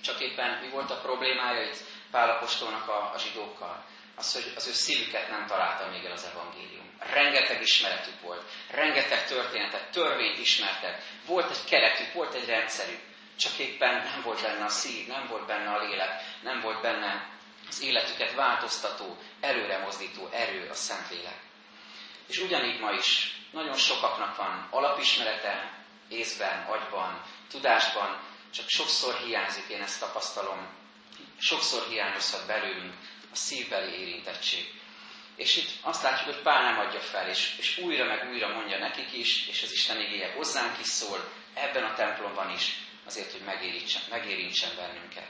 Csak 0.02 0.20
éppen 0.20 0.58
mi 0.62 0.68
volt 0.68 0.90
a 0.90 1.00
problémája 1.00 1.62
itt 1.62 1.82
Pálapostolnak 2.10 2.88
a, 2.88 3.10
a 3.14 3.18
zsidókkal? 3.18 3.84
Az, 4.16 4.32
hogy 4.32 4.52
az 4.56 4.66
ő 4.66 4.72
szívüket 4.72 5.30
nem 5.30 5.46
találta 5.46 5.88
még 5.90 6.04
el 6.04 6.12
az 6.12 6.28
evangélium. 6.32 6.96
Rengeteg 6.98 7.62
ismeretük 7.62 8.20
volt, 8.20 8.42
rengeteg 8.70 9.26
történetet, 9.26 9.90
törvényt 9.90 10.38
ismertek, 10.38 11.02
volt 11.26 11.50
egy 11.50 11.64
keretük, 11.64 12.12
volt 12.12 12.34
egy 12.34 12.46
rendszerük, 12.46 13.00
csak 13.36 13.58
éppen 13.58 13.94
nem 13.94 14.20
volt 14.24 14.42
benne 14.42 14.64
a 14.64 14.68
szív, 14.68 15.06
nem 15.06 15.26
volt 15.26 15.46
benne 15.46 15.70
a 15.70 15.78
lélek, 15.78 16.22
nem 16.42 16.60
volt 16.60 16.80
benne 16.80 17.33
az 17.74 17.82
életüket 17.82 18.34
változtató, 18.34 19.16
előre 19.40 19.78
mozdító 19.78 20.28
erő 20.32 20.68
a 20.68 20.74
Szentlélek. 20.74 21.40
És 22.26 22.38
ugyanígy 22.38 22.80
ma 22.80 22.90
is 22.90 23.36
nagyon 23.52 23.76
sokaknak 23.76 24.36
van 24.36 24.68
alapismerete, 24.70 25.82
észben, 26.08 26.66
agyban, 26.66 27.22
tudásban, 27.50 28.20
csak 28.50 28.68
sokszor 28.68 29.14
hiányzik, 29.14 29.68
én 29.68 29.82
ezt 29.82 30.00
tapasztalom, 30.00 30.68
sokszor 31.38 31.86
hiányozhat 31.88 32.46
belőlünk 32.46 32.94
a 33.32 33.36
szívbeli 33.36 33.92
érintettség. 34.00 34.80
És 35.36 35.56
itt 35.56 35.70
azt 35.80 36.02
látjuk, 36.02 36.34
hogy 36.34 36.42
Pál 36.42 36.62
nem 36.62 36.78
adja 36.78 37.00
fel, 37.00 37.28
és, 37.28 37.54
és 37.58 37.78
újra 37.78 38.04
meg 38.04 38.30
újra 38.30 38.48
mondja 38.48 38.78
nekik 38.78 39.12
is, 39.12 39.48
és 39.48 39.62
az 39.62 39.72
Isten 39.72 40.00
igéje 40.00 40.32
hozzánk 40.32 40.80
is 40.80 40.86
szól, 40.86 41.32
ebben 41.54 41.84
a 41.84 41.94
templomban 41.94 42.50
is, 42.50 42.76
azért, 43.06 43.32
hogy 43.32 43.42
megérintsen, 43.44 44.02
megérintsen 44.10 44.76
bennünket. 44.76 45.28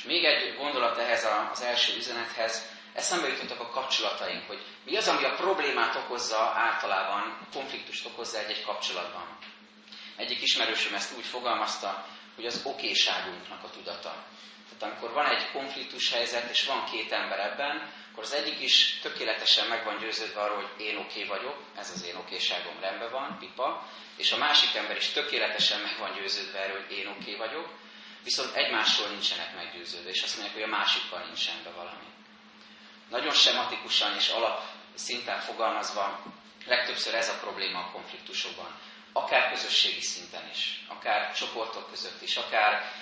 És 0.00 0.06
még 0.06 0.24
egy 0.24 0.56
gondolat 0.56 0.98
ehhez 0.98 1.26
az 1.52 1.62
első 1.62 1.96
üzenethez, 1.96 2.68
eszembe 2.94 3.28
jutottak 3.28 3.60
a 3.60 3.68
kapcsolataink, 3.68 4.46
hogy 4.46 4.60
mi 4.84 4.96
az, 4.96 5.08
ami 5.08 5.24
a 5.24 5.34
problémát 5.34 5.96
okozza 5.96 6.38
általában, 6.38 7.46
konfliktust 7.52 8.06
okozza 8.06 8.38
egy-egy 8.38 8.62
kapcsolatban. 8.62 9.38
Egyik 10.16 10.42
ismerősöm 10.42 10.94
ezt 10.94 11.16
úgy 11.16 11.24
fogalmazta, 11.24 12.06
hogy 12.34 12.46
az 12.46 12.60
okéságunknak 12.64 13.64
a 13.64 13.70
tudata. 13.70 14.24
Tehát 14.68 14.82
amikor 14.82 15.12
van 15.12 15.26
egy 15.26 15.50
konfliktus 15.52 16.12
helyzet, 16.12 16.50
és 16.50 16.66
van 16.66 16.84
két 16.84 17.12
ember 17.12 17.38
ebben, 17.38 17.92
akkor 18.10 18.22
az 18.22 18.32
egyik 18.32 18.60
is 18.60 18.98
tökéletesen 19.02 19.66
meg 19.68 19.84
van 19.84 19.98
győződve 19.98 20.40
arról, 20.40 20.56
hogy 20.56 20.84
én 20.86 20.96
oké 20.96 21.24
okay 21.24 21.38
vagyok, 21.38 21.56
ez 21.76 21.90
az 21.94 22.04
én 22.04 22.16
okéságom 22.16 22.80
rendben 22.80 23.10
van, 23.10 23.36
pipa, 23.38 23.86
és 24.16 24.32
a 24.32 24.36
másik 24.38 24.74
ember 24.74 24.96
is 24.96 25.08
tökéletesen 25.08 25.80
meg 25.80 25.98
van 25.98 26.12
győződve 26.12 26.58
erről, 26.58 26.84
hogy 26.86 26.96
én 26.98 27.06
oké 27.06 27.34
okay 27.34 27.48
vagyok, 27.48 27.68
viszont 28.24 28.54
egymásról 28.54 29.08
nincsenek 29.08 29.54
meggyőződve, 29.54 30.10
és 30.10 30.22
azt 30.22 30.34
mondják, 30.36 30.56
hogy 30.56 30.64
a 30.72 30.76
másikkal 30.76 31.22
nincsen 31.24 31.62
be 31.64 31.70
valami. 31.70 32.06
Nagyon 33.10 33.32
sematikusan 33.32 34.14
és 34.16 34.28
alap 34.28 34.62
szinten 34.94 35.38
fogalmazva, 35.40 36.22
legtöbbször 36.66 37.14
ez 37.14 37.28
a 37.28 37.38
probléma 37.38 37.78
a 37.78 37.90
konfliktusokban. 37.92 38.78
Akár 39.12 39.52
közösségi 39.52 40.00
szinten 40.00 40.48
is, 40.52 40.84
akár 40.88 41.32
csoportok 41.34 41.88
között 41.90 42.22
is, 42.22 42.36
akár 42.36 42.92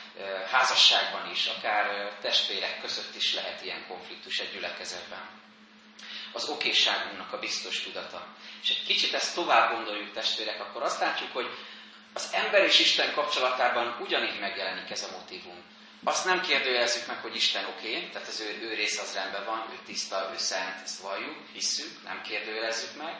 házasságban 0.51 1.31
is, 1.31 1.47
akár 1.47 2.13
testvérek 2.21 2.81
között 2.81 3.15
is 3.15 3.35
lehet 3.35 3.63
ilyen 3.65 3.87
konfliktus 3.87 4.39
egy 4.39 4.53
gyülekezetben. 4.53 5.29
Az 6.33 6.49
okéságunknak 6.49 7.33
a 7.33 7.39
biztos 7.39 7.83
tudata. 7.83 8.27
És 8.63 8.71
egy 8.71 8.85
kicsit 8.85 9.15
ezt 9.15 9.35
tovább 9.35 9.73
gondoljuk, 9.75 10.13
testvérek, 10.13 10.61
akkor 10.61 10.83
azt 10.83 11.01
látjuk, 11.01 11.33
hogy 11.33 11.49
az 12.19 12.29
ember 12.33 12.63
és 12.63 12.79
Isten 12.81 13.13
kapcsolatában 13.13 13.97
ugyanígy 14.01 14.39
megjelenik 14.41 14.91
ez 14.91 15.03
a 15.03 15.17
motivum. 15.19 15.63
Azt 16.05 16.25
nem 16.25 16.41
kérdőjelezzük 16.41 17.07
meg, 17.07 17.17
hogy 17.21 17.35
Isten 17.35 17.65
oké, 17.65 17.97
okay, 17.97 18.09
tehát 18.09 18.29
az 18.29 18.41
ő, 18.41 18.59
ő 18.63 18.75
rész 18.75 18.99
az 19.01 19.15
rendben 19.15 19.45
van, 19.45 19.69
ő 19.73 19.79
tiszta, 19.87 20.31
ő 20.33 20.37
szent, 20.37 20.83
ezt 20.85 21.01
valljuk, 21.01 21.37
hisszük, 21.53 22.03
nem 22.05 22.23
kérdőjelezzük 22.23 22.97
meg. 22.97 23.15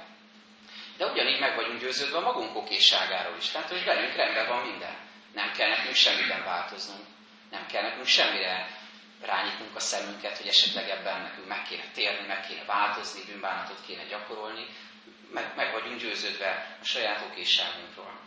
De 0.97 1.07
ugyanígy 1.07 1.41
meg 1.41 1.55
vagyunk 1.57 1.81
győződve 1.81 2.17
a 2.17 2.21
magunk 2.21 2.57
okéságáról 2.57 3.37
is. 3.37 3.49
Tehát, 3.49 3.69
hogy 3.69 3.85
velünk 3.85 4.15
rendben 4.15 4.47
van 4.49 4.67
minden. 4.67 4.97
Nem 5.35 5.53
kell 5.53 5.69
nekünk 5.69 5.95
semmiben 5.95 6.45
változnunk. 6.45 7.05
Nem 7.51 7.67
kell 7.67 7.83
nekünk 7.83 8.07
semmire 8.07 8.79
rányítunk 9.23 9.77
a 9.77 9.81
szemünket, 9.81 10.37
hogy 10.37 10.47
esetleg 10.47 10.89
ebben 10.89 11.23
nekünk 11.23 11.47
meg 11.49 11.63
kéne 11.63 11.85
térni, 11.95 12.27
meg 12.27 12.47
kéne 12.47 12.65
változni, 12.65 13.21
bűnbánatot 13.27 13.81
kéne 13.87 14.05
gyakorolni, 14.05 14.67
meg, 15.33 15.53
meg 15.57 15.73
vagyunk 15.73 16.01
győződve 16.01 16.77
a 16.81 16.85
saját 16.85 17.25
okésságunkról. 17.31 18.18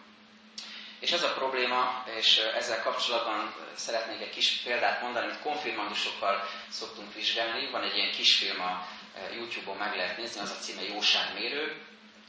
És 1.02 1.12
ez 1.12 1.24
a 1.24 1.34
probléma, 1.34 2.04
és 2.18 2.38
ezzel 2.38 2.82
kapcsolatban 2.82 3.56
szeretnék 3.74 4.22
egy 4.22 4.30
kis 4.30 4.62
példát 4.64 5.02
mondani, 5.02 5.26
amit 5.26 5.42
konfirmandusokkal 5.42 6.48
szoktunk 6.70 7.14
vizsgálni. 7.14 7.70
Van 7.72 7.84
egy 7.84 7.96
ilyen 7.96 8.12
kisfilm 8.12 8.62
a 8.62 8.88
YouTube-on 9.34 9.78
meg 9.78 9.96
lehet 9.96 10.18
nézni, 10.18 10.42
az 10.42 10.52
a 10.52 10.62
címe 10.62 10.82
Jóságmérő, 10.82 11.82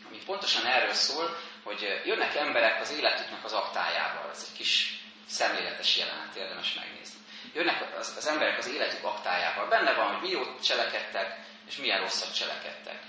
ami 0.09 0.19
pontosan 0.25 0.67
erről 0.67 0.93
szól, 0.93 1.37
hogy 1.63 2.01
jönnek 2.05 2.35
emberek 2.35 2.81
az 2.81 2.93
életüknek 2.93 3.45
az 3.45 3.53
aktájával. 3.53 4.31
Ez 4.31 4.49
egy 4.51 4.57
kis 4.57 5.01
szemléletes 5.27 5.97
jelenet, 5.97 6.35
érdemes 6.37 6.75
megnézni. 6.75 7.21
Jönnek 7.55 7.97
az, 7.99 8.15
az 8.17 8.27
emberek 8.27 8.59
az 8.59 8.69
életük 8.69 9.05
aktájával. 9.05 9.69
Benne 9.69 9.95
van, 9.95 10.13
hogy 10.13 10.21
mi 10.21 10.29
jót 10.29 10.65
cselekedtek, 10.65 11.39
és 11.69 11.77
milyen 11.77 12.01
rosszat 12.01 12.35
cselekedtek. 12.35 13.03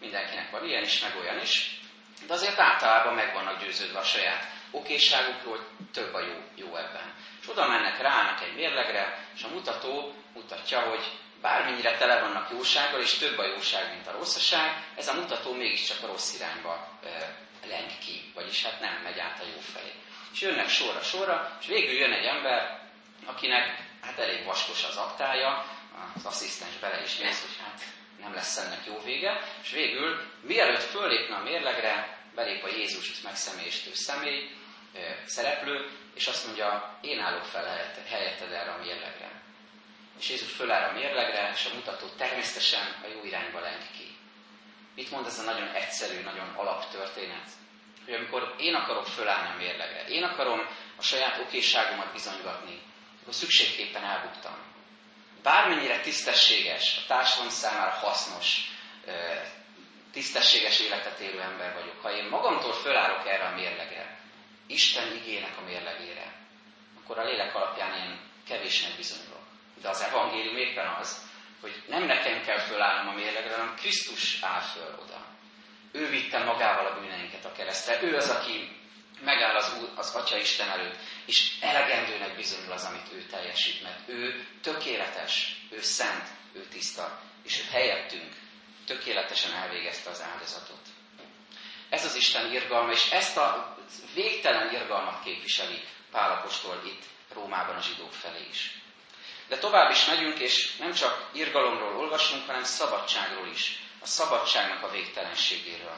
Mindenkinek 0.00 0.50
van 0.50 0.64
ilyen 0.64 0.82
is, 0.82 1.00
meg 1.00 1.16
olyan 1.16 1.40
is. 1.40 1.80
De 2.26 2.32
azért 2.32 2.58
általában 2.58 3.14
meg 3.14 3.32
vannak 3.32 3.62
győződve 3.62 3.98
a 3.98 4.04
saját 4.04 4.55
okéságukról, 4.70 5.66
több 5.92 6.14
a 6.14 6.20
jó, 6.20 6.34
jó 6.54 6.76
ebben. 6.76 7.14
És 7.42 7.48
oda 7.48 7.66
mennek, 7.68 8.00
ráállnak 8.00 8.42
egy 8.42 8.54
mérlegre, 8.54 9.26
és 9.34 9.42
a 9.42 9.48
mutató 9.48 10.14
mutatja, 10.34 10.80
hogy 10.80 11.04
bármennyire 11.40 11.96
tele 11.96 12.20
vannak 12.20 12.50
jósággal, 12.50 13.00
és 13.00 13.12
több 13.14 13.38
a 13.38 13.46
jóság, 13.46 13.92
mint 13.94 14.06
a 14.06 14.12
rosszaság, 14.12 14.82
ez 14.96 15.08
a 15.08 15.14
mutató 15.14 15.52
mégiscsak 15.52 16.02
a 16.02 16.06
rossz 16.06 16.34
irányba 16.34 16.88
e, 17.04 17.08
leng 17.68 17.98
ki, 18.04 18.32
vagyis 18.34 18.64
hát 18.64 18.80
nem 18.80 19.00
megy 19.02 19.18
át 19.18 19.40
a 19.40 19.46
jó 19.54 19.60
felé. 19.72 19.92
És 20.32 20.40
jönnek 20.40 20.68
sorra-sorra, 20.68 21.56
és 21.60 21.66
végül 21.66 21.94
jön 21.98 22.12
egy 22.12 22.24
ember, 22.24 22.80
akinek 23.24 23.76
hát 24.02 24.18
elég 24.18 24.44
vaskos 24.44 24.84
az 24.84 24.96
aktája, 24.96 25.64
az 26.14 26.24
asszisztens 26.24 26.76
bele 26.80 27.02
is 27.02 27.16
néz, 27.16 27.40
hogy 27.40 27.56
hát 27.64 27.80
nem 28.20 28.34
lesz 28.34 28.56
ennek 28.56 28.86
jó 28.86 29.00
vége, 29.04 29.40
és 29.62 29.70
végül, 29.70 30.20
mielőtt 30.40 30.82
fölépne 30.82 31.34
a 31.36 31.42
mérlegre, 31.42 32.15
belép 32.36 32.64
a 32.64 32.68
Jézust 32.68 33.22
megszemélyestő 33.22 33.90
személy, 33.94 34.50
szereplő, 35.24 35.90
és 36.14 36.26
azt 36.26 36.46
mondja, 36.46 36.98
én 37.00 37.20
állok 37.20 37.44
fel 37.44 37.94
helyetted 38.08 38.52
erre 38.52 38.70
a 38.70 38.78
mérlegre. 38.78 39.42
És 40.18 40.28
Jézus 40.28 40.52
föláll 40.52 40.88
a 40.88 40.92
mérlegre, 40.92 41.50
és 41.54 41.68
a 41.72 41.74
mutató 41.74 42.06
természetesen 42.06 42.86
a 43.04 43.06
jó 43.06 43.24
irányba 43.24 43.60
leng 43.60 43.82
ki. 43.98 44.16
Mit 44.94 45.10
mond 45.10 45.26
ez 45.26 45.38
a 45.38 45.42
nagyon 45.42 45.68
egyszerű, 45.68 46.22
nagyon 46.22 46.48
alaptörténet? 46.48 47.48
Hogy 48.04 48.14
amikor 48.14 48.54
én 48.58 48.74
akarok 48.74 49.06
fölállni 49.06 49.54
a 49.54 49.56
mérlegre, 49.56 50.04
én 50.08 50.22
akarom 50.22 50.68
a 50.96 51.02
saját 51.02 51.38
okésságomat 51.38 52.12
bizonygatni, 52.12 52.80
akkor 53.20 53.34
szükségképpen 53.34 54.04
elbuktam. 54.04 54.74
Bármennyire 55.42 56.00
tisztességes, 56.00 56.96
a 56.96 57.06
társadalom 57.06 57.50
számára 57.50 57.90
hasznos, 57.90 58.60
tisztességes 60.16 60.80
életet 60.80 61.18
élő 61.18 61.40
ember 61.40 61.74
vagyok, 61.74 62.02
ha 62.02 62.16
én 62.16 62.28
magamtól 62.28 62.72
fölállok 62.72 63.28
erre 63.28 63.44
a 63.44 63.54
mérlegre, 63.54 64.18
Isten 64.66 65.14
igének 65.14 65.58
a 65.58 65.64
mérlegére, 65.64 66.32
akkor 66.98 67.18
a 67.18 67.24
lélek 67.24 67.54
alapján 67.54 67.92
én 68.04 68.20
kevésnek 68.48 68.96
bizonyulok. 68.96 69.46
De 69.82 69.88
az 69.88 70.02
evangélium 70.02 70.56
éppen 70.56 70.86
az, 70.86 71.22
hogy 71.60 71.82
nem 71.88 72.04
nekem 72.04 72.42
kell 72.42 72.58
fölállnom 72.58 73.14
a 73.14 73.16
mérlegre, 73.16 73.56
hanem 73.56 73.74
Krisztus 73.74 74.42
áll 74.42 74.60
föl 74.60 74.98
oda. 75.04 75.26
Ő 75.92 76.08
vitte 76.08 76.44
magával 76.44 76.86
a 76.86 77.00
bűneinket 77.00 77.44
a 77.44 77.52
keresztre. 77.52 78.02
Ő 78.02 78.16
az, 78.16 78.30
aki 78.30 78.76
megáll 79.20 79.56
az, 79.56 79.76
az 79.96 80.14
Atya 80.14 80.36
Isten 80.36 80.68
előtt, 80.68 80.96
és 81.26 81.58
elegendőnek 81.60 82.36
bizonyul 82.36 82.72
az, 82.72 82.84
amit 82.84 83.12
ő 83.12 83.22
teljesít, 83.22 83.82
mert 83.82 84.08
ő 84.08 84.46
tökéletes, 84.62 85.56
ő 85.70 85.80
szent, 85.80 86.28
ő 86.52 86.60
tiszta, 86.60 87.20
és 87.42 87.60
ő 87.60 87.62
helyettünk 87.70 88.44
tökéletesen 88.86 89.52
elvégezte 89.52 90.10
az 90.10 90.22
áldozatot. 90.32 90.80
Ez 91.88 92.04
az 92.04 92.14
Isten 92.14 92.52
irgalma, 92.52 92.92
és 92.92 93.10
ezt 93.10 93.36
a 93.36 93.76
végtelen 94.14 94.72
irgalmat 94.74 95.22
képviseli 95.22 95.82
Pálapostól 96.10 96.82
itt 96.86 97.02
Rómában 97.34 97.76
a 97.76 97.80
zsidók 97.80 98.12
felé 98.12 98.46
is. 98.50 98.80
De 99.48 99.58
tovább 99.58 99.90
is 99.90 100.04
megyünk, 100.06 100.38
és 100.38 100.76
nem 100.76 100.92
csak 100.92 101.28
irgalomról 101.32 101.96
olvasunk, 101.96 102.46
hanem 102.46 102.64
szabadságról 102.64 103.46
is. 103.46 103.78
A 104.00 104.06
szabadságnak 104.06 104.82
a 104.82 104.90
végtelenségéről. 104.90 105.96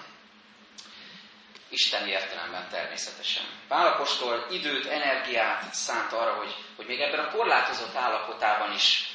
Isten 1.68 2.08
értelemben 2.08 2.68
természetesen. 2.68 3.44
Pálapostól 3.68 4.46
időt, 4.50 4.86
energiát 4.86 5.74
szánt 5.74 6.12
arra, 6.12 6.32
hogy, 6.34 6.54
hogy 6.76 6.86
még 6.86 7.00
ebben 7.00 7.24
a 7.24 7.30
korlátozott 7.30 7.94
állapotában 7.94 8.72
is 8.72 9.08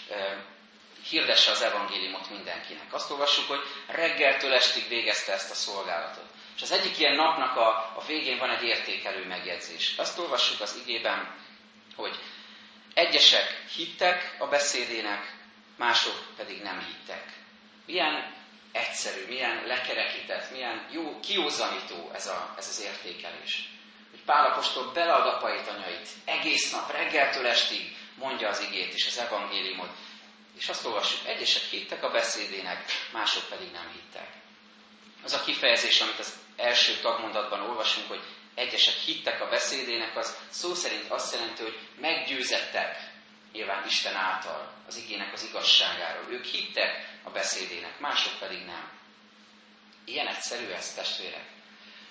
hirdesse 1.09 1.51
az 1.51 1.61
evangéliumot 1.61 2.29
mindenkinek. 2.29 2.93
Azt 2.93 3.11
olvassuk, 3.11 3.47
hogy 3.47 3.61
reggeltől 3.87 4.53
estig 4.53 4.87
végezte 4.87 5.33
ezt 5.33 5.51
a 5.51 5.55
szolgálatot. 5.55 6.25
És 6.55 6.61
az 6.61 6.71
egyik 6.71 6.99
ilyen 6.99 7.15
napnak 7.15 7.55
a, 7.55 7.67
a 7.95 8.03
végén 8.07 8.37
van 8.37 8.49
egy 8.49 8.63
értékelő 8.63 9.27
megjegyzés. 9.27 9.93
Azt 9.97 10.19
olvassuk 10.19 10.61
az 10.61 10.79
igében, 10.81 11.35
hogy 11.95 12.19
egyesek 12.93 13.65
hittek 13.75 14.35
a 14.39 14.47
beszédének, 14.47 15.33
mások 15.77 16.15
pedig 16.35 16.61
nem 16.61 16.79
hittek. 16.79 17.23
Milyen 17.85 18.33
egyszerű, 18.71 19.25
milyen 19.27 19.65
lekerekített, 19.65 20.51
milyen 20.51 20.87
jó, 20.91 21.19
kiózanító 21.19 22.11
ez, 22.13 22.27
a, 22.27 22.53
ez 22.57 22.67
az 22.67 22.81
értékelés. 22.81 23.69
Hogy 24.11 24.23
Pálapostól 24.25 24.91
belead 24.91 25.27
apait, 25.27 25.67
anyait, 25.67 26.07
egész 26.25 26.71
nap, 26.71 26.91
reggeltől 26.91 27.47
estig 27.47 27.95
mondja 28.15 28.49
az 28.49 28.61
igét 28.61 28.93
és 28.93 29.07
az 29.07 29.17
evangéliumot. 29.17 29.89
És 30.57 30.69
azt 30.69 30.85
olvassuk, 30.85 31.27
egyesek 31.27 31.63
hittek 31.63 32.03
a 32.03 32.11
beszédének, 32.11 32.91
mások 33.11 33.43
pedig 33.49 33.71
nem 33.71 33.91
hittek. 33.93 34.29
Az 35.23 35.33
a 35.33 35.43
kifejezés, 35.43 36.01
amit 36.01 36.19
az 36.19 36.33
első 36.55 36.99
tagmondatban 37.01 37.61
olvasunk, 37.61 38.07
hogy 38.07 38.23
egyesek 38.55 38.93
hittek 38.93 39.41
a 39.41 39.49
beszédének, 39.49 40.17
az 40.17 40.37
szó 40.49 40.73
szerint 40.73 41.09
azt 41.09 41.33
jelenti, 41.33 41.61
hogy 41.61 41.79
meggyőzettek 41.99 43.11
nyilván 43.53 43.85
Isten 43.85 44.15
által, 44.15 44.73
az 44.87 44.97
igének 44.97 45.33
az 45.33 45.43
igazságáról. 45.43 46.31
Ők 46.31 46.45
hittek 46.45 47.19
a 47.23 47.29
beszédének, 47.29 47.99
mások 47.99 48.39
pedig 48.39 48.65
nem. 48.65 48.91
Ilyen 50.05 50.27
egyszerű 50.27 50.67
ez, 50.67 50.93
testvérek. 50.93 51.45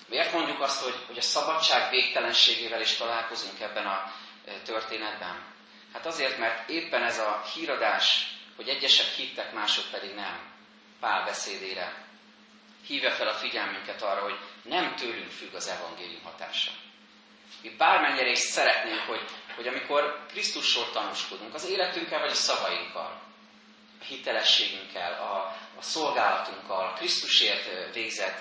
Miért 0.08 0.32
mondjuk 0.32 0.60
azt, 0.60 0.82
hogy, 0.82 1.04
hogy 1.06 1.18
a 1.18 1.22
szabadság 1.22 1.90
végtelenségével 1.90 2.80
is 2.80 2.96
találkozunk 2.96 3.60
ebben 3.60 3.86
a 3.86 4.12
e, 4.46 4.60
történetben? 4.60 5.44
Hát 5.92 6.06
azért, 6.06 6.38
mert 6.38 6.68
éppen 6.68 7.02
ez 7.02 7.18
a 7.18 7.42
híradás, 7.54 8.31
hogy 8.56 8.68
egyesek 8.68 9.06
hittek, 9.06 9.52
mások 9.52 9.84
pedig 9.90 10.14
nem, 10.14 10.50
Pál 11.00 11.24
beszédére 11.24 12.06
hívja 12.86 13.10
fel 13.10 13.28
a 13.28 13.34
figyelmünket 13.34 14.02
arra, 14.02 14.22
hogy 14.22 14.38
nem 14.62 14.94
tőlünk 14.94 15.30
függ 15.30 15.54
az 15.54 15.68
evangélium 15.68 16.22
hatása. 16.22 16.70
Mi 17.62 17.68
bármennyire 17.68 18.30
is 18.30 18.38
szeretnénk, 18.38 19.00
hogy, 19.00 19.24
hogy 19.54 19.66
amikor 19.66 20.26
Krisztusról 20.28 20.90
tanúskodunk, 20.90 21.54
az 21.54 21.68
életünkkel 21.68 22.20
vagy 22.20 22.30
a 22.30 22.34
szavainkkal, 22.34 23.20
a 24.00 24.04
hitelességünkkel, 24.04 25.12
a, 25.12 25.56
a 25.78 25.82
szolgálatunkkal, 25.82 26.86
a 26.86 26.92
Krisztusért 26.92 27.94
végzett 27.94 28.38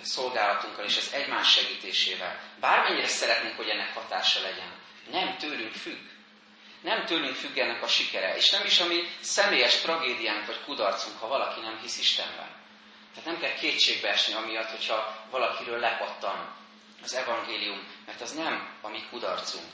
szolgálatunkkal 0.00 0.84
és 0.84 0.96
az 0.96 1.12
egymás 1.12 1.52
segítésével, 1.52 2.40
bármennyire 2.60 3.06
szeretnénk, 3.06 3.56
hogy 3.56 3.68
ennek 3.68 3.94
hatása 3.94 4.42
legyen, 4.42 4.72
nem 5.10 5.36
tőlünk 5.36 5.74
függ. 5.74 6.13
Nem 6.84 7.04
tőlünk 7.04 7.34
függ 7.34 7.58
ennek 7.58 7.82
a 7.82 7.86
sikere, 7.86 8.36
és 8.36 8.50
nem 8.50 8.64
is 8.64 8.80
a 8.80 8.86
mi 8.86 9.02
személyes 9.20 9.80
tragédiánk 9.80 10.46
vagy 10.46 10.60
kudarcunk, 10.64 11.18
ha 11.18 11.28
valaki 11.28 11.60
nem 11.60 11.78
hisz 11.82 11.98
Istenben. 11.98 12.48
Tehát 13.14 13.24
nem 13.30 13.38
kell 13.38 13.54
kétségbe 13.54 14.08
esni 14.08 14.34
amiatt, 14.34 14.70
hogyha 14.70 15.26
valakiről 15.30 15.78
lepattan 15.78 16.54
az 17.02 17.14
evangélium, 17.14 17.86
mert 18.06 18.20
az 18.20 18.32
nem 18.32 18.68
a 18.80 18.88
mi 18.88 19.02
kudarcunk. 19.10 19.64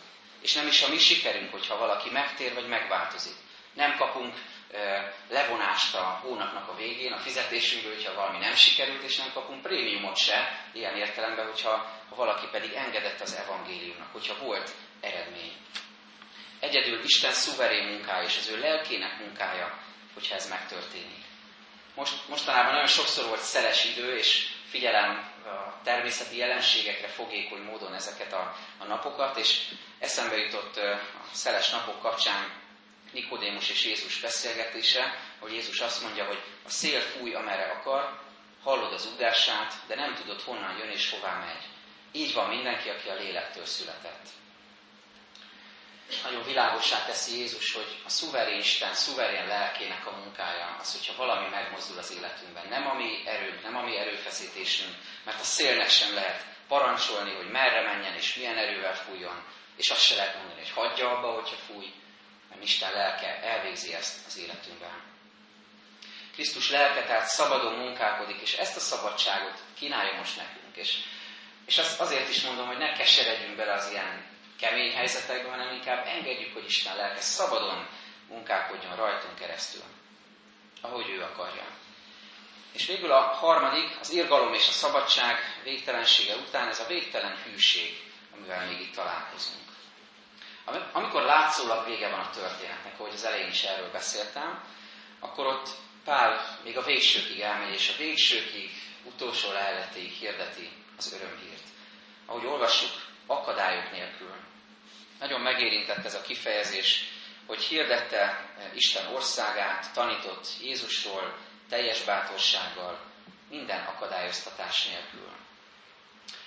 És 0.40 0.54
nem 0.54 0.66
is 0.66 0.82
a 0.82 0.88
mi 0.88 0.98
sikerünk, 0.98 1.50
hogyha 1.50 1.78
valaki 1.78 2.10
megtér 2.10 2.54
vagy 2.54 2.68
megváltozik. 2.68 3.34
Nem 3.74 3.96
kapunk 3.96 4.34
e, 4.72 5.12
levonást 5.28 5.94
a 5.94 6.20
hónapnak 6.22 6.68
a 6.68 6.76
végén, 6.76 7.12
a 7.12 7.18
fizetésünkből, 7.18 7.94
hogyha 7.94 8.14
valami 8.14 8.38
nem 8.38 8.54
sikerült, 8.54 9.02
és 9.02 9.16
nem 9.16 9.32
kapunk 9.32 9.62
prémiumot 9.62 10.16
se, 10.16 10.66
ilyen 10.72 10.96
értelemben, 10.96 11.46
hogyha 11.46 11.70
ha 12.08 12.14
valaki 12.14 12.46
pedig 12.50 12.72
engedett 12.72 13.20
az 13.20 13.34
evangéliumnak, 13.34 14.12
hogyha 14.12 14.44
volt 14.44 14.74
eredmény. 15.00 15.52
Egyedül 16.60 17.04
Isten 17.04 17.32
szuverén 17.32 17.84
munkája 17.84 18.28
és 18.28 18.38
az 18.38 18.48
ő 18.48 18.58
lelkének 18.60 19.18
munkája, 19.18 19.78
hogyha 20.14 20.34
ez 20.34 20.48
megtörténik. 20.48 21.24
Most, 21.94 22.28
mostanában 22.28 22.72
nagyon 22.72 22.86
sokszor 22.86 23.26
volt 23.26 23.40
szeles 23.40 23.84
idő, 23.84 24.16
és 24.16 24.48
figyelem 24.70 25.32
a 25.44 25.82
természeti 25.82 26.36
jelenségekre 26.36 27.08
fogékony 27.08 27.62
módon 27.62 27.94
ezeket 27.94 28.32
a, 28.32 28.56
a 28.78 28.84
napokat, 28.84 29.36
és 29.36 29.68
eszembe 29.98 30.36
jutott 30.36 30.76
a 30.76 31.00
szeles 31.32 31.70
napok 31.70 32.00
kapcsán 32.02 32.60
Nikodémus 33.12 33.70
és 33.70 33.84
Jézus 33.84 34.20
beszélgetése, 34.20 35.18
hogy 35.38 35.52
Jézus 35.52 35.80
azt 35.80 36.02
mondja, 36.02 36.24
hogy 36.24 36.42
a 36.64 36.70
szél 36.70 37.00
fúj, 37.00 37.34
amerre 37.34 37.70
akar, 37.70 38.18
hallod 38.62 38.92
az 38.92 39.06
ugását, 39.14 39.74
de 39.86 39.94
nem 39.94 40.14
tudod 40.14 40.40
honnan 40.40 40.76
jön 40.78 40.90
és 40.90 41.10
hová 41.10 41.38
megy. 41.38 41.68
Így 42.12 42.34
van 42.34 42.48
mindenki, 42.48 42.88
aki 42.88 43.08
a 43.08 43.14
lélektől 43.14 43.66
született. 43.66 44.28
Nagyon 46.22 46.44
világosá 46.44 47.04
teszi 47.04 47.38
Jézus, 47.38 47.72
hogy 47.72 48.00
a 48.04 48.08
szuverén 48.08 48.58
Isten, 48.58 48.94
szuverén 48.94 49.46
lelkének 49.46 50.06
a 50.06 50.16
munkája 50.16 50.76
az, 50.80 50.92
hogyha 50.92 51.24
valami 51.24 51.48
megmozdul 51.48 51.98
az 51.98 52.12
életünkben. 52.12 52.68
Nem 52.68 52.86
a 52.86 52.94
mi 52.94 53.22
erőnk, 53.26 53.62
nem 53.62 53.76
a 53.76 53.82
mi 53.82 53.96
erőfeszítésünk, 53.96 54.94
mert 55.24 55.40
a 55.40 55.44
szélnek 55.44 55.88
sem 55.88 56.14
lehet 56.14 56.44
parancsolni, 56.68 57.34
hogy 57.34 57.50
merre 57.50 57.82
menjen 57.82 58.14
és 58.14 58.34
milyen 58.34 58.58
erővel 58.58 58.94
fújjon, 58.94 59.44
és 59.76 59.90
azt 59.90 60.06
se 60.06 60.14
lehet 60.14 60.36
mondani, 60.36 60.58
hogy 60.58 60.70
hagyja 60.70 61.10
abba, 61.10 61.32
hogyha 61.32 61.56
fúj, 61.56 61.92
mert 62.48 62.62
Isten 62.62 62.92
lelke 62.92 63.42
elvégzi 63.42 63.94
ezt 63.94 64.26
az 64.26 64.38
életünkben. 64.38 65.02
Krisztus 66.32 66.70
lelke 66.70 67.04
tehát 67.04 67.26
szabadon 67.26 67.74
munkálkodik, 67.74 68.40
és 68.40 68.52
ezt 68.52 68.76
a 68.76 68.80
szabadságot 68.80 69.58
kínálja 69.78 70.16
most 70.16 70.36
nekünk. 70.36 70.76
És, 70.76 70.96
és 71.66 71.78
azt 71.78 72.00
azért 72.00 72.28
is 72.28 72.42
mondom, 72.42 72.66
hogy 72.66 72.78
ne 72.78 72.92
keseredjünk 72.92 73.56
bele 73.56 73.72
az 73.72 73.90
ilyen 73.90 74.38
kemény 74.60 74.92
helyzetekben, 74.94 75.50
hanem 75.50 75.74
inkább 75.74 76.06
engedjük, 76.06 76.52
hogy 76.52 76.64
Isten 76.64 76.96
lelke 76.96 77.20
szabadon 77.20 77.88
munkálkodjon 78.28 78.96
rajtunk 78.96 79.38
keresztül, 79.38 79.82
ahogy 80.80 81.08
ő 81.08 81.22
akarja. 81.22 81.64
És 82.72 82.86
végül 82.86 83.12
a 83.12 83.20
harmadik, 83.20 83.96
az 84.00 84.12
irgalom 84.12 84.54
és 84.54 84.68
a 84.68 84.72
szabadság 84.72 85.60
végtelensége 85.64 86.36
után 86.36 86.68
ez 86.68 86.80
a 86.80 86.86
végtelen 86.86 87.36
hűség, 87.36 88.02
amivel 88.36 88.66
még 88.66 88.80
itt 88.80 88.94
találkozunk. 88.94 89.68
Amikor 90.92 91.22
látszólag 91.22 91.86
vége 91.86 92.08
van 92.10 92.20
a 92.20 92.30
történetnek, 92.30 93.00
ahogy 93.00 93.12
az 93.12 93.24
elején 93.24 93.48
is 93.48 93.62
erről 93.62 93.90
beszéltem, 93.90 94.64
akkor 95.20 95.46
ott 95.46 95.68
Pál 96.04 96.58
még 96.64 96.76
a 96.76 96.82
végsőkig 96.82 97.40
elmegy, 97.40 97.72
és 97.72 97.88
a 97.88 97.96
végsőkig, 97.96 98.70
utolsó 99.04 99.52
leheletéig 99.52 100.12
hirdeti 100.12 100.68
az 100.96 101.12
örömhírt. 101.12 101.62
Ahogy 102.26 102.46
olvassuk, 102.46 102.90
akadályok 103.30 103.90
nélkül. 103.90 104.34
Nagyon 105.18 105.40
megérintett 105.40 106.04
ez 106.04 106.14
a 106.14 106.20
kifejezés, 106.20 107.04
hogy 107.46 107.62
hirdette 107.62 108.50
Isten 108.74 109.06
országát, 109.14 109.92
tanított 109.92 110.46
Jézusról 110.60 111.36
teljes 111.68 112.02
bátorsággal, 112.02 113.00
minden 113.48 113.84
akadályoztatás 113.84 114.86
nélkül. 114.86 115.28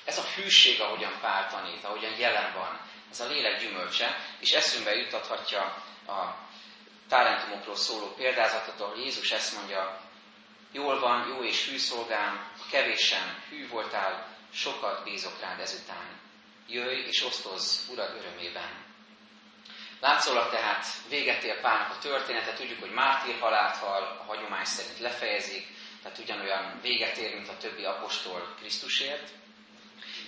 Ez 0.05 0.17
a 0.17 0.23
hűség, 0.35 0.81
ahogyan 0.81 1.19
Pál 1.21 1.49
tanít, 1.49 1.83
ahogyan 1.83 2.17
jelen 2.17 2.53
van, 2.53 2.79
ez 3.11 3.19
a 3.19 3.27
lélek 3.27 3.59
gyümölcse, 3.59 4.17
és 4.39 4.51
eszünkbe 4.51 4.95
jutathatja 4.95 5.61
a 6.07 6.35
talentumokról 7.07 7.75
szóló 7.75 8.13
példázatot, 8.13 8.81
ahol 8.81 8.97
Jézus 8.97 9.31
ezt 9.31 9.55
mondja, 9.55 9.99
jól 10.71 10.99
van, 10.99 11.27
jó 11.27 11.43
és 11.43 11.69
hű 11.69 11.77
kevésen 12.71 13.43
hű 13.49 13.67
voltál, 13.67 14.27
sokat 14.53 15.03
bízok 15.03 15.39
rád 15.39 15.59
ezután. 15.59 16.21
Jöjj 16.67 17.07
és 17.07 17.23
osztozz 17.23 17.89
Urad 17.89 18.15
örömében. 18.15 18.85
Látszólag 19.99 20.49
tehát 20.49 20.85
véget 21.09 21.43
ér 21.43 21.61
Pálnak 21.61 21.89
a 21.89 21.97
története, 21.97 22.53
tudjuk, 22.53 22.79
hogy 22.79 22.91
mártír 22.91 23.39
halált 23.39 23.75
hal, 23.75 24.03
a 24.03 24.23
hagyomány 24.23 24.65
szerint 24.65 24.99
lefejezik, 24.99 25.67
tehát 26.03 26.17
ugyanolyan 26.17 26.79
véget 26.81 27.17
ér, 27.17 27.33
mint 27.33 27.49
a 27.49 27.57
többi 27.57 27.83
apostol 27.83 28.55
Krisztusért. 28.59 29.29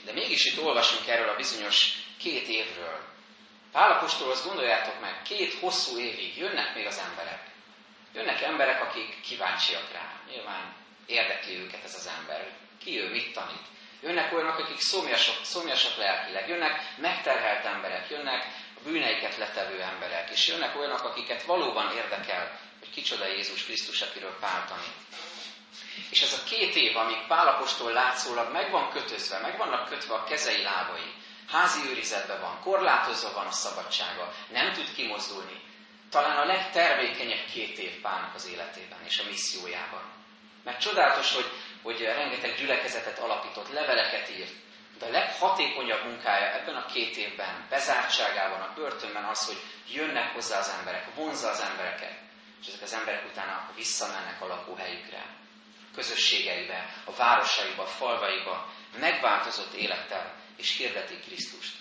De 0.03 0.13
mégis 0.13 0.45
itt 0.45 0.63
olvasunk 0.63 1.07
erről 1.07 1.29
a 1.29 1.35
bizonyos 1.35 1.91
két 2.17 2.47
évről. 2.47 2.99
Pálapostolhoz 3.71 4.45
gondoljátok 4.45 4.99
meg, 4.99 5.21
két 5.21 5.53
hosszú 5.53 5.99
évig 5.99 6.37
jönnek 6.37 6.75
még 6.75 6.85
az 6.85 6.97
emberek. 7.09 7.43
Jönnek 8.13 8.41
emberek, 8.41 8.81
akik 8.81 9.21
kíváncsiak 9.21 9.91
rá. 9.91 10.21
Nyilván 10.29 10.75
érdekli 11.05 11.59
őket 11.59 11.83
ez 11.83 11.95
az 11.95 12.07
ember. 12.07 12.53
Ki 12.83 12.99
ő, 12.99 13.09
mit 13.09 13.33
tanít. 13.33 13.65
Jönnek 14.05 14.33
olyanok, 14.33 14.59
akik 14.59 14.79
szomjasak, 14.79 15.35
szomjasak 15.43 15.97
lelkileg. 15.97 16.47
Jönnek 16.47 16.93
megterhelt 16.97 17.65
emberek. 17.65 18.09
Jönnek 18.09 18.43
a 18.77 18.79
bűneiket 18.83 19.37
letevő 19.37 19.81
emberek. 19.81 20.29
És 20.29 20.47
jönnek 20.47 20.75
olyanok, 20.75 21.03
akiket 21.03 21.43
valóban 21.43 21.95
érdekel, 21.95 22.59
hogy 22.79 22.89
kicsoda 22.89 23.27
Jézus 23.27 23.63
Krisztus, 23.63 24.01
akiről 24.01 24.37
Pál 24.39 24.65
tanít. 24.67 24.93
És 26.09 26.21
ez 26.21 26.33
a 26.33 26.43
két 26.49 26.75
év, 26.75 26.97
amíg 26.97 27.27
Pálapostól 27.27 27.91
látszólag 27.91 28.51
meg 28.51 28.71
van 28.71 28.89
kötözve, 28.89 29.39
meg 29.39 29.57
vannak 29.57 29.89
kötve 29.89 30.13
a 30.13 30.23
kezei 30.23 30.61
lábai, 30.61 31.13
házi 31.49 31.89
őrizetben 31.89 32.41
van, 32.41 32.59
korlátozva 32.61 33.33
van 33.33 33.45
a 33.45 33.51
szabadsága, 33.51 34.33
nem 34.51 34.73
tud 34.73 34.93
kimozdulni. 34.95 35.61
Talán 36.09 36.37
a 36.37 36.45
legtermékenyebb 36.45 37.45
két 37.53 37.77
év 37.77 38.01
Pálnak 38.01 38.35
az 38.35 38.47
életében 38.47 38.99
és 39.05 39.19
a 39.19 39.29
missziójában. 39.29 40.01
Mert 40.63 40.81
csodálatos, 40.81 41.33
hogy, 41.33 41.51
hogy 41.85 42.01
rengeteg 42.01 42.55
gyülekezetet 42.55 43.19
alapított, 43.19 43.71
leveleket 43.71 44.29
írt, 44.29 44.53
de 44.99 45.05
a 45.05 45.09
leghatékonyabb 45.09 46.05
munkája 46.05 46.53
ebben 46.53 46.75
a 46.75 46.85
két 46.85 47.17
évben, 47.17 47.65
bezártságában, 47.69 48.61
a 48.61 48.73
börtönben 48.75 49.23
az, 49.23 49.45
hogy 49.45 49.61
jönnek 49.93 50.33
hozzá 50.33 50.59
az 50.59 50.75
emberek, 50.79 51.13
vonzza 51.15 51.49
az 51.49 51.59
embereket, 51.59 52.13
és 52.61 52.67
ezek 52.67 52.81
az 52.81 52.93
emberek 52.93 53.25
utána 53.25 53.69
visszamennek 53.75 54.41
a 54.41 54.47
lakóhelyükre, 54.47 55.25
közösségeibe, 55.95 56.93
a 57.05 57.11
városaiba, 57.11 57.83
a 57.83 57.87
falvaiba, 57.87 58.69
megváltozott 58.99 59.73
élettel, 59.73 60.33
és 60.57 60.77
hirdeti 60.77 61.19
Krisztust. 61.19 61.75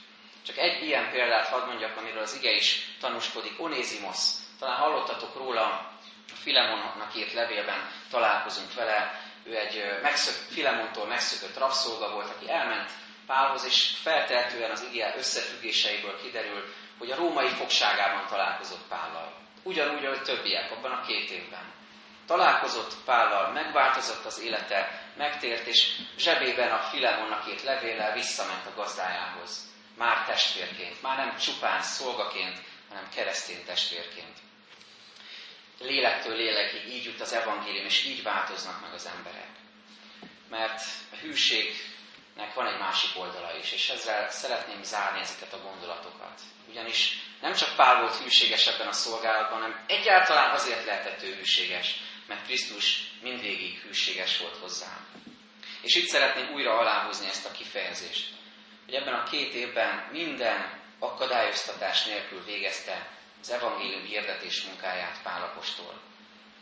Csak 0.46 0.56
egy 0.56 0.82
ilyen 0.82 1.10
példát 1.10 1.46
hadd 1.46 1.66
mondjak, 1.66 1.96
amiről 1.96 2.22
az 2.22 2.36
ige 2.36 2.50
is 2.50 2.96
tanúskodik. 3.00 3.60
Onézimos. 3.60 4.18
Talán 4.58 4.76
hallottatok 4.76 5.34
róla, 5.34 5.92
a 6.32 6.36
Filemonnak 6.42 7.16
írt 7.16 7.32
levélben 7.32 7.90
találkozunk 8.10 8.74
vele. 8.74 9.23
Ő 9.44 9.56
egy 9.56 10.00
megszök, 10.02 10.34
Filemontól 10.34 11.06
megszökött 11.06 11.58
rabszolga 11.58 12.12
volt, 12.12 12.30
aki 12.30 12.50
elment 12.50 12.90
Pálhoz, 13.26 13.64
és 13.64 13.96
feltehetően 14.02 14.70
az 14.70 14.86
ige 14.92 15.14
összefüggéseiből 15.16 16.20
kiderül, 16.22 16.64
hogy 16.98 17.10
a 17.10 17.16
római 17.16 17.48
fogságában 17.48 18.26
találkozott 18.26 18.88
Pállal. 18.88 19.32
Ugyanúgy, 19.62 20.04
ahogy 20.04 20.22
többiek 20.22 20.70
abban 20.70 20.90
a 20.90 21.06
két 21.06 21.30
évben. 21.30 21.72
Találkozott 22.26 22.94
Pállal, 23.04 23.52
megváltozott 23.52 24.24
az 24.24 24.40
élete, 24.40 25.02
megtért, 25.16 25.66
és 25.66 26.00
zsebében 26.18 26.72
a 26.72 26.78
Filemonnak 26.78 27.48
írt 27.48 27.62
levéllel 27.62 28.12
visszament 28.12 28.66
a 28.66 28.74
gazdájához. 28.74 29.72
Már 29.96 30.24
testvérként, 30.24 31.02
már 31.02 31.16
nem 31.16 31.36
csupán 31.36 31.82
szolgaként, 31.82 32.58
hanem 32.88 33.08
keresztény 33.14 33.64
testvérként. 33.64 34.38
Lélektől 35.80 36.36
lélekig 36.36 36.88
így 36.88 37.04
jut 37.04 37.20
az 37.20 37.32
evangélium, 37.32 37.84
és 37.84 38.04
így 38.04 38.22
változnak 38.22 38.80
meg 38.80 38.92
az 38.92 39.06
emberek. 39.06 39.50
Mert 40.50 40.82
a 41.12 41.16
hűségnek 41.16 42.54
van 42.54 42.66
egy 42.66 42.78
másik 42.78 43.20
oldala 43.20 43.56
is, 43.58 43.72
és 43.72 43.88
ezzel 43.88 44.30
szeretném 44.30 44.82
zárni 44.82 45.20
ezeket 45.20 45.52
a 45.52 45.62
gondolatokat. 45.62 46.40
Ugyanis 46.68 47.18
nem 47.40 47.52
csak 47.52 47.76
Pál 47.76 48.00
volt 48.00 48.16
hűséges 48.16 48.66
ebben 48.66 48.86
a 48.86 48.92
szolgálatban, 48.92 49.60
hanem 49.60 49.84
egyáltalán 49.86 50.50
azért 50.50 50.84
lehetett 50.84 51.22
ő 51.22 51.34
hűséges, 51.34 51.94
mert 52.26 52.44
Krisztus 52.44 53.10
mindvégig 53.22 53.78
hűséges 53.78 54.38
volt 54.38 54.56
hozzám. 54.56 55.06
És 55.82 55.94
itt 55.94 56.06
szeretném 56.06 56.52
újra 56.52 56.78
aláhúzni 56.78 57.26
ezt 57.26 57.46
a 57.46 57.50
kifejezést, 57.50 58.28
hogy 58.84 58.94
ebben 58.94 59.14
a 59.14 59.22
két 59.22 59.54
évben 59.54 60.08
minden 60.12 60.82
akadályoztatás 60.98 62.04
nélkül 62.04 62.44
végezte 62.44 63.08
az 63.44 63.50
evangélium 63.50 64.04
hirdetés 64.04 64.62
munkáját 64.62 65.22
Pálapostól. 65.22 66.00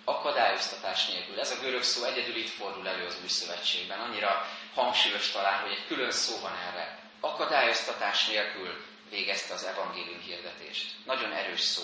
Akadályoztatás 0.04 1.06
nélkül. 1.06 1.40
Ez 1.40 1.50
a 1.50 1.60
görög 1.60 1.82
szó 1.82 2.04
egyedül 2.04 2.36
itt 2.36 2.48
fordul 2.48 2.88
elő 2.88 3.06
az 3.06 3.18
új 3.22 3.28
szövetségben. 3.28 4.00
Annyira 4.00 4.48
hangsúlyos 4.74 5.30
talán, 5.30 5.60
hogy 5.60 5.70
egy 5.70 5.86
külön 5.86 6.10
szó 6.10 6.40
van 6.40 6.56
erre. 6.56 6.98
Akadályoztatás 7.20 8.26
nélkül 8.26 8.84
végezte 9.10 9.54
az 9.54 9.64
evangélium 9.64 10.20
hirdetést. 10.20 10.90
Nagyon 11.04 11.32
erős 11.32 11.60
szó. 11.60 11.82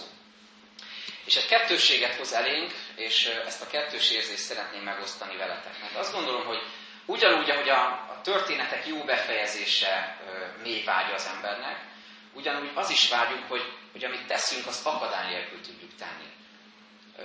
És 1.25 1.37
egy 1.37 1.47
kettősséget 1.47 2.15
hoz 2.15 2.33
elénk, 2.33 2.73
és 2.97 3.27
ezt 3.27 3.63
a 3.63 3.67
kettős 3.67 4.11
érzést 4.11 4.43
szeretném 4.43 4.83
megosztani 4.83 5.37
veletek. 5.37 5.81
Mert 5.81 5.97
azt 5.97 6.13
gondolom, 6.13 6.47
hogy 6.47 6.63
ugyanúgy, 7.07 7.51
ahogy 7.51 7.69
a, 7.69 7.85
a 7.87 8.21
történetek 8.23 8.87
jó 8.87 9.05
befejezése 9.05 10.21
mély 10.63 10.85
vágya 10.85 11.15
az 11.15 11.31
embernek, 11.35 11.87
ugyanúgy 12.33 12.71
az 12.75 12.91
is 12.91 13.09
vágyunk, 13.09 13.49
hogy, 13.49 13.73
hogy 13.99 14.11
amit 14.11 14.27
teszünk, 14.27 14.67
azt 14.67 14.87
akadály 14.87 15.29
nélkül 15.31 15.61
tudjuk 15.61 15.95
tenni. 15.95 16.29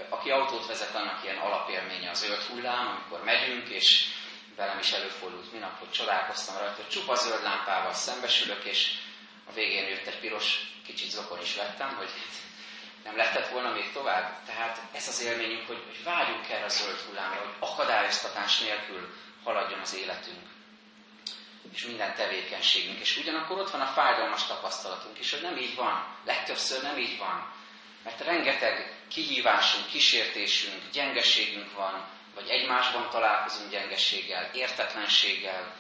Aki 0.10 0.30
autót 0.30 0.66
vezet, 0.66 0.96
annak 0.96 1.24
ilyen 1.24 1.38
alapélménye 1.38 2.10
az 2.10 2.20
zöld 2.20 2.42
hullám, 2.42 2.88
amikor 2.88 3.24
megyünk, 3.24 3.68
és 3.70 4.06
velem 4.56 4.80
is 4.80 4.92
előfordult 4.92 5.52
minap, 5.52 5.80
hogy 5.80 5.92
csodálkoztam 5.92 6.58
rajta, 6.58 6.76
hogy 6.76 6.88
csupa 6.88 7.16
zöld 7.16 7.44
lámpával 7.44 7.94
szembesülök, 7.94 8.64
és 8.64 8.92
a 9.50 9.54
végén 9.54 9.88
jött 9.88 10.06
egy 10.06 10.20
piros, 10.20 10.60
kicsit 10.86 11.10
zokon 11.10 11.42
is 11.42 11.56
lettem, 11.56 11.96
hogy 11.96 12.10
nem 13.06 13.16
lehetett 13.16 13.50
volna 13.50 13.74
még 13.74 13.92
tovább. 13.92 14.46
Tehát 14.46 14.82
ez 14.94 15.08
az 15.08 15.24
élményünk, 15.24 15.68
hogy, 15.68 15.84
hogy 15.86 16.04
vágyunk 16.04 16.50
erre 16.50 16.66
a 16.66 16.70
zöld 16.70 17.00
hullámra, 17.00 17.40
hogy 17.40 17.54
akadályoztatás 17.60 18.60
nélkül 18.60 19.14
haladjon 19.44 19.80
az 19.80 19.96
életünk, 19.96 20.48
és 21.72 21.86
minden 21.86 22.16
tevékenységünk. 22.16 23.00
És 23.00 23.18
ugyanakkor 23.18 23.60
ott 23.60 23.72
van 23.72 23.82
a 23.82 23.94
fájdalmas 23.94 24.46
tapasztalatunk 24.46 25.20
is, 25.20 25.32
hogy 25.32 25.42
nem 25.42 25.58
így 25.58 25.76
van. 25.76 26.18
Legtöbbször 26.26 26.82
nem 26.82 26.98
így 26.98 27.18
van. 27.18 27.52
Mert 28.04 28.22
rengeteg 28.22 28.94
kihívásunk, 29.10 29.88
kísértésünk, 29.88 30.82
gyengeségünk 30.92 31.74
van, 31.74 32.08
vagy 32.36 32.50
egymásban 32.50 33.10
találkozunk 33.10 33.72
gyengeséggel, 33.72 34.50
értetlenséggel, 34.54 35.76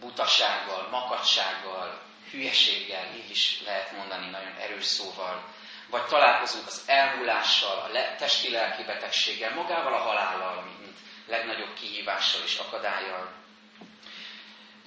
butasággal, 0.00 0.88
makadsággal, 0.90 2.00
hülyeséggel, 2.30 3.14
így 3.16 3.30
is 3.30 3.62
lehet 3.64 3.92
mondani 3.92 4.30
nagyon 4.30 4.54
erős 4.56 4.84
szóval, 4.84 5.44
vagy 5.90 6.06
találkozunk 6.06 6.66
az 6.66 6.82
elmúlással, 6.86 7.78
a 7.78 8.16
testi-lelki 8.16 8.82
betegséggel, 8.82 9.54
magával 9.54 9.92
a 9.92 9.98
halállal, 9.98 10.62
mint 10.62 10.98
legnagyobb 11.26 11.74
kihívással 11.74 12.42
és 12.44 12.56
akadályjal. 12.56 13.32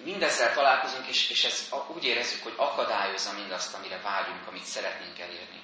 Mindezzel 0.04 0.54
találkozunk, 0.54 1.08
és, 1.08 1.30
és 1.30 1.44
ez 1.44 1.74
úgy 1.96 2.04
érezzük, 2.04 2.44
hogy 2.44 2.54
akadályozza 2.56 3.34
mindazt, 3.34 3.76
amire 3.76 4.02
vágyunk, 4.02 4.48
amit 4.48 4.63
szeretnénk 4.63 5.20
elérni. 5.20 5.62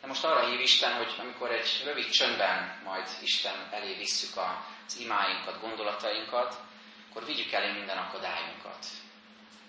De 0.00 0.06
most 0.06 0.24
arra 0.24 0.46
hív 0.46 0.60
Isten, 0.60 0.92
hogy 0.92 1.14
amikor 1.18 1.50
egy 1.50 1.82
rövid 1.84 2.10
csöndben 2.10 2.80
majd 2.84 3.08
Isten 3.22 3.68
elé 3.70 3.94
visszük 3.94 4.36
az 4.86 4.98
imáinkat, 4.98 5.60
gondolatainkat, 5.60 6.56
akkor 7.10 7.24
vigyük 7.24 7.52
elé 7.52 7.72
minden 7.72 7.98
akadályunkat, 7.98 8.86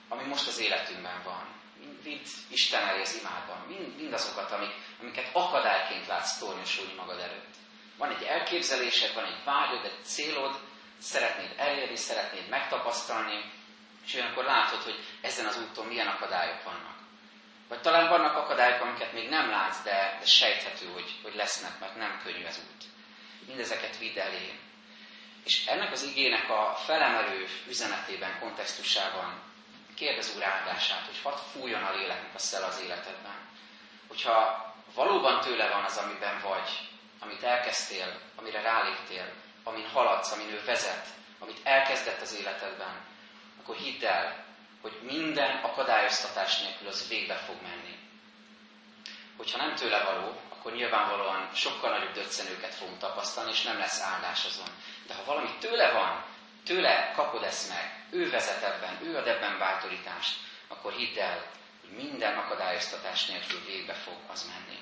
ami 0.10 0.24
most 0.24 0.48
az 0.48 0.60
életünkben 0.60 1.24
van. 1.24 1.62
Vidd 2.04 2.26
Isten 2.50 2.88
elé 2.88 3.02
az 3.02 3.20
imádban, 3.20 3.66
mind, 3.68 3.96
mindazokat, 3.96 4.52
amik, 4.52 4.74
amiket 5.02 5.30
akadályként 5.34 6.08
látsz 6.08 6.38
tornyosulni 6.38 6.94
magad 6.94 7.20
előtt. 7.20 7.56
Van 7.98 8.16
egy 8.16 8.24
elképzelésed, 8.24 9.14
van 9.14 9.26
egy 9.26 9.44
vágyod, 9.44 9.86
egy 9.86 10.04
célod, 10.04 10.60
szeretnéd 11.00 11.54
elérni, 11.58 11.96
szeretnéd 11.96 12.50
megtapasztalni, 12.50 13.52
és 14.06 14.14
olyankor 14.14 14.44
látod, 14.44 14.82
hogy 14.82 15.00
ezen 15.22 15.46
az 15.46 15.58
úton 15.58 15.88
milyen 15.88 16.08
akadályok 16.08 16.64
vannak. 16.64 16.98
Vagy 17.68 17.82
talán 17.82 18.10
vannak 18.10 18.36
akadályok, 18.36 18.82
amiket 18.82 19.14
még 19.14 19.30
nem 19.30 19.50
látsz, 19.50 19.84
de, 19.84 20.18
de 20.20 20.26
sejthető, 20.26 20.86
hogy, 20.94 21.20
hogy 21.24 21.36
lesznek, 21.36 21.80
mert 21.80 21.96
nem 21.96 22.22
könnyű 22.24 22.44
ez 22.44 22.58
út. 22.58 22.84
Mindezeket 23.48 23.98
vidd 23.98 24.18
elé. 24.18 24.60
És 25.44 25.66
ennek 25.66 25.92
az 25.92 26.04
igének 26.04 26.50
a 26.50 26.76
felemelő 26.86 27.48
üzenetében, 27.68 28.40
kontextusában 28.40 29.42
kérdez 29.96 30.36
Úr 30.36 30.44
áldását, 30.44 31.06
hogy 31.06 31.20
hadd 31.24 31.38
fújjon 31.52 31.84
a 31.84 31.96
léleknek 31.96 32.36
a 32.36 32.40
szel 32.40 32.64
az 32.64 32.82
életedben. 32.82 33.36
Hogyha 34.08 34.66
valóban 34.96 35.42
tőle 35.42 35.70
van 35.70 35.84
az, 35.84 35.98
amiben 35.98 36.40
vagy, 36.42 36.90
amit 37.20 37.44
elkezdtél, 37.44 38.20
amire 38.36 38.62
ráléptél, 38.62 39.34
amin 39.64 39.88
haladsz, 39.88 40.32
amin 40.32 40.50
ő 40.50 40.62
vezet, 40.66 41.08
amit 41.40 41.60
elkezdett 41.64 42.22
az 42.22 42.36
életedben, 42.40 43.06
akkor 43.64 43.76
hidd 43.76 44.06
el, 44.06 44.46
hogy 44.82 45.00
minden 45.02 45.56
akadályoztatás 45.64 46.62
nélkül 46.62 46.88
az 46.88 47.08
végbe 47.08 47.36
fog 47.36 47.56
menni. 47.62 47.98
Hogyha 49.38 49.66
nem 49.66 49.76
tőle 49.76 50.04
való, 50.04 50.42
akkor 50.50 50.74
nyilvánvalóan 50.74 51.50
sokkal 51.54 51.90
nagyobb 51.90 52.14
döccenőket 52.14 52.76
fogunk 52.76 52.98
tapasztalni, 52.98 53.52
és 53.52 53.62
nem 53.62 53.78
lesz 53.78 54.02
áldás 54.02 54.46
azon. 54.46 54.68
De 55.08 55.14
ha 55.14 55.24
valami 55.24 55.50
tőle 55.60 55.92
van, 55.92 56.26
tőle 56.66 57.12
kapod 57.16 57.44
ezt 57.44 57.70
meg, 57.70 58.06
ő 58.10 58.30
vezet 58.30 58.64
ebben, 58.64 59.00
ő 59.04 59.18
ad 59.18 59.28
ebben 59.28 59.58
bátorítást, 59.58 60.38
akkor 60.68 60.94
hidd 60.94 61.20
el, 61.20 61.46
hogy 61.82 61.90
minden 61.90 62.38
akadályoztatás 62.38 63.26
nélkül 63.26 63.66
végbe 63.66 63.94
fog 63.94 64.18
az 64.32 64.44
menni. 64.48 64.80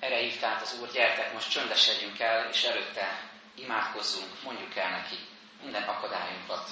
Erre 0.00 0.16
hívt 0.16 0.44
át 0.44 0.62
az 0.62 0.78
Úr, 0.80 0.90
gyertek, 0.92 1.32
most 1.32 1.50
csöndesedjünk 1.50 2.20
el, 2.20 2.48
és 2.48 2.62
előtte 2.62 3.30
imádkozzunk, 3.54 4.42
mondjuk 4.42 4.76
el 4.76 4.90
neki 4.90 5.16
minden 5.62 5.82
akadályunkat, 5.82 6.70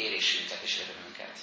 kérésünket 0.00 0.62
és 0.62 0.80
örömünket. 0.82 1.38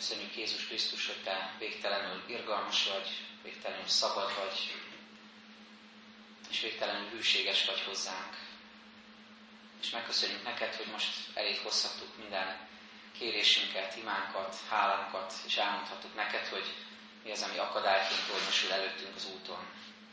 Köszönjük 0.00 0.36
Jézus 0.36 0.66
Krisztus, 0.66 1.06
hogy 1.06 1.22
Te 1.22 1.54
végtelenül 1.58 2.22
irgalmas 2.26 2.86
vagy, 2.86 3.08
végtelenül 3.42 3.86
szabad 3.86 4.34
vagy, 4.34 4.74
és 6.50 6.60
végtelenül 6.60 7.08
hűséges 7.08 7.64
vagy 7.64 7.80
hozzánk. 7.80 8.36
És 9.80 9.90
megköszönjük 9.90 10.42
neked, 10.42 10.74
hogy 10.74 10.86
most 10.86 11.16
elég 11.34 11.58
hozhattuk 11.58 12.16
minden 12.18 12.68
kérésünket, 13.18 13.96
imánkat, 13.96 14.56
hálánkat, 14.68 15.34
és 15.46 15.56
elmondhattuk 15.56 16.14
neked, 16.14 16.46
hogy 16.46 16.74
mi 17.24 17.30
az, 17.30 17.42
ami 17.42 17.58
akadályként 17.58 18.26
tornyosul 18.26 18.72
előttünk 18.72 19.14
az 19.16 19.28
úton. 19.34 19.72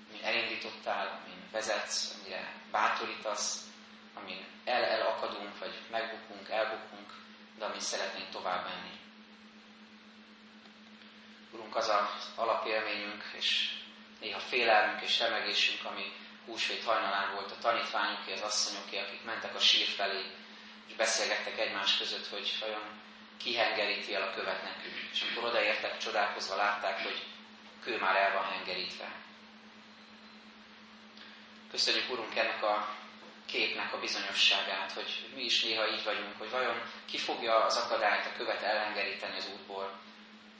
Amin 0.09 0.23
elindítottál, 0.23 1.21
amin 1.21 1.49
vezetsz, 1.51 2.15
amire 2.19 2.53
bátorítasz, 2.71 3.61
amin 4.13 4.45
el-elakadunk, 4.65 5.59
vagy 5.59 5.73
megbukunk, 5.91 6.49
elbukunk, 6.49 7.13
de 7.57 7.65
amin 7.65 7.79
szeretnénk 7.79 8.29
tovább 8.29 8.63
menni. 8.63 9.05
Urunk, 11.51 11.75
az 11.75 11.87
az 11.87 12.29
alapélményünk, 12.35 13.23
és 13.37 13.69
néha 14.19 14.39
félelmünk 14.39 15.01
és 15.01 15.19
remegésünk, 15.19 15.85
ami 15.85 16.11
húsvét 16.45 16.83
hajnalán 16.83 17.33
volt 17.33 17.51
a 17.51 17.57
tanítványoké, 17.61 18.33
az 18.33 18.41
asszonyoké, 18.41 18.99
akik 18.99 19.23
mentek 19.23 19.55
a 19.55 19.59
sír 19.59 19.87
felé, 19.87 20.21
és 20.87 20.93
beszélgettek 20.95 21.59
egymás 21.59 21.97
között, 21.97 22.27
hogy 22.27 22.57
vajon 22.59 22.81
kihengeríti 23.37 24.15
el 24.15 24.21
a 24.21 24.33
követ 24.33 24.63
nekünk. 24.63 24.95
És 25.11 25.21
amikor 25.21 25.49
odaértek, 25.49 25.97
csodálkozva 25.97 26.55
látták, 26.55 27.03
hogy 27.03 27.25
a 27.63 27.83
kő 27.83 27.99
már 27.99 28.15
el 28.15 28.33
van 28.33 28.43
hengerítve. 28.43 29.11
Köszönjük, 31.71 32.09
Urunk, 32.09 32.35
ennek 32.35 32.63
a 32.63 32.95
képnek 33.45 33.93
a 33.93 33.99
bizonyosságát, 33.99 34.91
hogy 34.91 35.29
mi 35.35 35.43
is 35.43 35.63
néha 35.63 35.87
így 35.87 36.03
vagyunk, 36.03 36.37
hogy 36.37 36.49
vajon 36.49 36.81
ki 37.05 37.17
fogja 37.17 37.63
az 37.63 37.77
akadályt, 37.77 38.25
a 38.25 38.37
követ 38.37 38.61
elhengeríteni 38.61 39.37
az 39.37 39.49
útból, 39.53 39.99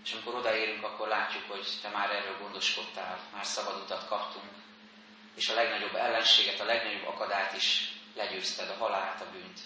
és 0.08 0.14
amikor 0.14 0.36
odaérünk, 0.36 0.84
akkor 0.84 1.08
látjuk, 1.08 1.44
hogy 1.48 1.68
te 1.82 1.90
már 1.90 2.12
erről 2.12 2.38
gondoskodtál, 2.38 3.20
már 3.34 3.46
szabad 3.46 3.82
utat 3.82 4.08
kaptunk, 4.08 4.52
és 5.36 5.50
a 5.50 5.54
legnagyobb 5.54 5.96
ellenséget, 5.96 6.60
a 6.60 6.66
legnagyobb 6.66 7.08
akadályt 7.08 7.54
is 7.54 7.92
legyőzted, 8.16 8.70
a 8.70 8.74
halált, 8.74 9.22
a 9.22 9.30
bűnt. 9.32 9.60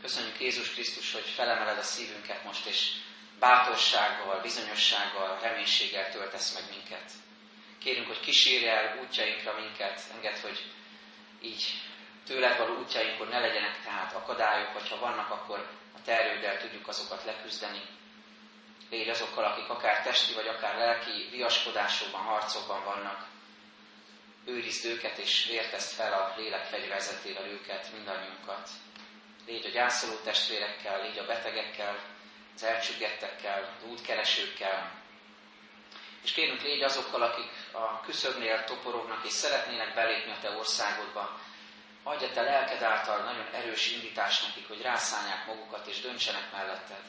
Köszönjük 0.00 0.40
Jézus 0.40 0.70
Krisztus, 0.70 1.12
hogy 1.12 1.24
felemeled 1.24 1.78
a 1.78 1.82
szívünket 1.82 2.44
most, 2.44 2.66
és 2.66 2.90
bátorsággal, 3.38 4.40
bizonyossággal, 4.40 5.38
reménységgel 5.40 6.10
töltesz 6.10 6.54
meg 6.54 6.64
minket. 6.70 7.12
Kérünk, 7.78 8.06
hogy 8.06 8.20
kísérj 8.20 8.68
el 8.68 8.98
útjainkra 9.02 9.54
minket, 9.60 10.00
enged, 10.14 10.38
hogy 10.38 10.64
így 11.40 11.64
tőled 12.26 12.58
való 12.58 12.78
útjainkon 12.78 13.28
ne 13.28 13.38
legyenek 13.38 13.82
tehát 13.84 14.12
akadályok, 14.12 14.72
vagy 14.72 14.88
ha 14.88 14.98
vannak, 14.98 15.30
akkor 15.30 15.70
a 15.96 16.02
terőddel 16.04 16.60
tudjuk 16.60 16.88
azokat 16.88 17.24
leküzdeni, 17.24 17.80
Légy 18.90 19.08
azokkal, 19.08 19.44
akik 19.44 19.68
akár 19.68 20.02
testi 20.02 20.34
vagy 20.34 20.46
akár 20.46 20.76
lelki 20.76 21.28
viaskodásokban, 21.30 22.20
harcokban 22.20 22.84
vannak. 22.84 23.26
Őrizd 24.44 24.84
őket 24.84 25.18
és 25.18 25.46
vértezd 25.48 25.94
fel 25.94 26.12
a 26.12 26.34
lélek 26.36 26.64
fegyverzetével 26.64 27.46
őket, 27.46 27.92
mindannyiunkat. 27.92 28.68
Légy 29.46 29.66
a 29.66 29.70
gyászoló 29.70 30.14
testvérekkel, 30.14 31.02
légy 31.02 31.18
a 31.18 31.26
betegekkel, 31.26 31.98
az 32.54 32.62
elcsüggettekkel, 32.62 33.76
az 33.78 33.88
útkeresőkkel. 33.88 34.92
És 36.22 36.32
kérünk, 36.32 36.62
légy 36.62 36.82
azokkal, 36.82 37.22
akik 37.22 37.50
a 37.72 38.00
küszöbnél 38.00 38.64
toporognak 38.64 39.24
és 39.24 39.32
szeretnének 39.32 39.94
belépni 39.94 40.32
a 40.32 40.38
Te 40.40 40.50
országodba. 40.50 41.40
Adj 42.02 42.24
a 42.24 42.30
Te 42.30 42.42
lelked 42.42 42.82
által 42.82 43.18
nagyon 43.18 43.46
erős 43.54 43.92
indítás 43.92 44.42
nekik, 44.42 44.68
hogy 44.68 44.82
rászállják 44.82 45.46
magukat 45.46 45.86
és 45.86 46.00
döntsenek 46.00 46.52
melletted. 46.52 47.02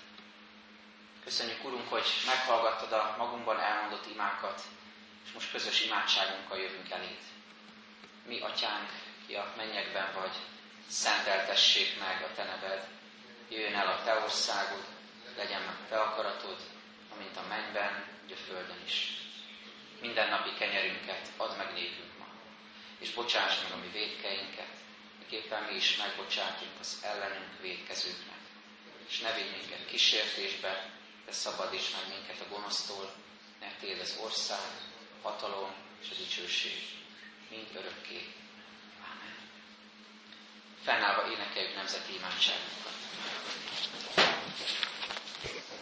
Köszönjük, 1.24 1.64
Urunk, 1.64 1.90
hogy 1.90 2.06
meghallgattad 2.26 2.92
a 2.92 3.16
magunkban 3.18 3.60
elmondott 3.60 4.12
imákat, 4.14 4.62
és 5.26 5.32
most 5.32 5.52
közös 5.52 5.86
imádságunkkal 5.86 6.58
jövünk 6.58 6.90
eléd. 6.90 7.20
Mi, 8.26 8.40
Atyánk, 8.40 8.90
ki 9.28 9.34
a 9.36 9.54
mennyekben 9.58 10.14
vagy, 10.14 10.36
szenteltessék 10.88 12.00
meg 12.00 12.24
a 12.24 12.34
Te 12.36 12.44
neved, 12.44 12.88
jöjjön 13.50 13.76
el 13.76 13.88
a 13.88 14.04
Te 14.04 14.20
országod, 14.20 14.84
legyen 15.38 15.62
meg 15.62 15.76
te 15.90 16.00
akaratod, 16.00 16.60
amint 17.16 17.38
a 17.38 17.48
mennyben, 17.48 18.06
úgy 18.24 18.32
a 18.32 18.36
földön 18.36 18.82
is. 18.86 19.08
Minden 20.02 20.30
napi 20.30 20.54
kenyerünket 20.58 21.28
add 21.38 21.58
meg 21.58 21.74
nékünk 21.74 22.18
ma, 22.20 22.28
és 23.00 23.12
bocsáss 23.12 23.62
meg 23.62 23.72
a 23.72 23.76
mi 23.76 23.88
védkeinket, 23.88 24.74
miképpen 25.20 25.64
mi 25.64 25.76
is 25.76 25.98
megbocsátunk 25.98 26.72
az 26.80 27.00
ellenünk 27.04 27.60
védkezőknek. 27.62 28.40
És 29.08 29.20
ne 29.20 29.34
vigy 29.34 29.52
minket 29.52 29.86
kísértésbe, 29.86 30.90
de 31.32 31.38
szabadíts 31.38 31.92
meg 31.92 32.08
minket 32.18 32.40
a 32.46 32.50
gonosztól, 32.54 33.14
mert 33.60 33.80
Téd 33.80 34.00
az 34.00 34.18
ország, 34.24 34.72
a 35.22 35.28
hatalom 35.28 35.72
és 36.02 36.08
a 36.12 36.16
dicsőség, 36.16 36.82
mind 37.50 37.68
örökké. 37.76 38.34
Amen. 39.12 39.36
Fennállva 40.84 41.32
énekeljük 41.32 41.76
nemzeti 41.76 42.14
imádságunkat. 42.16 42.96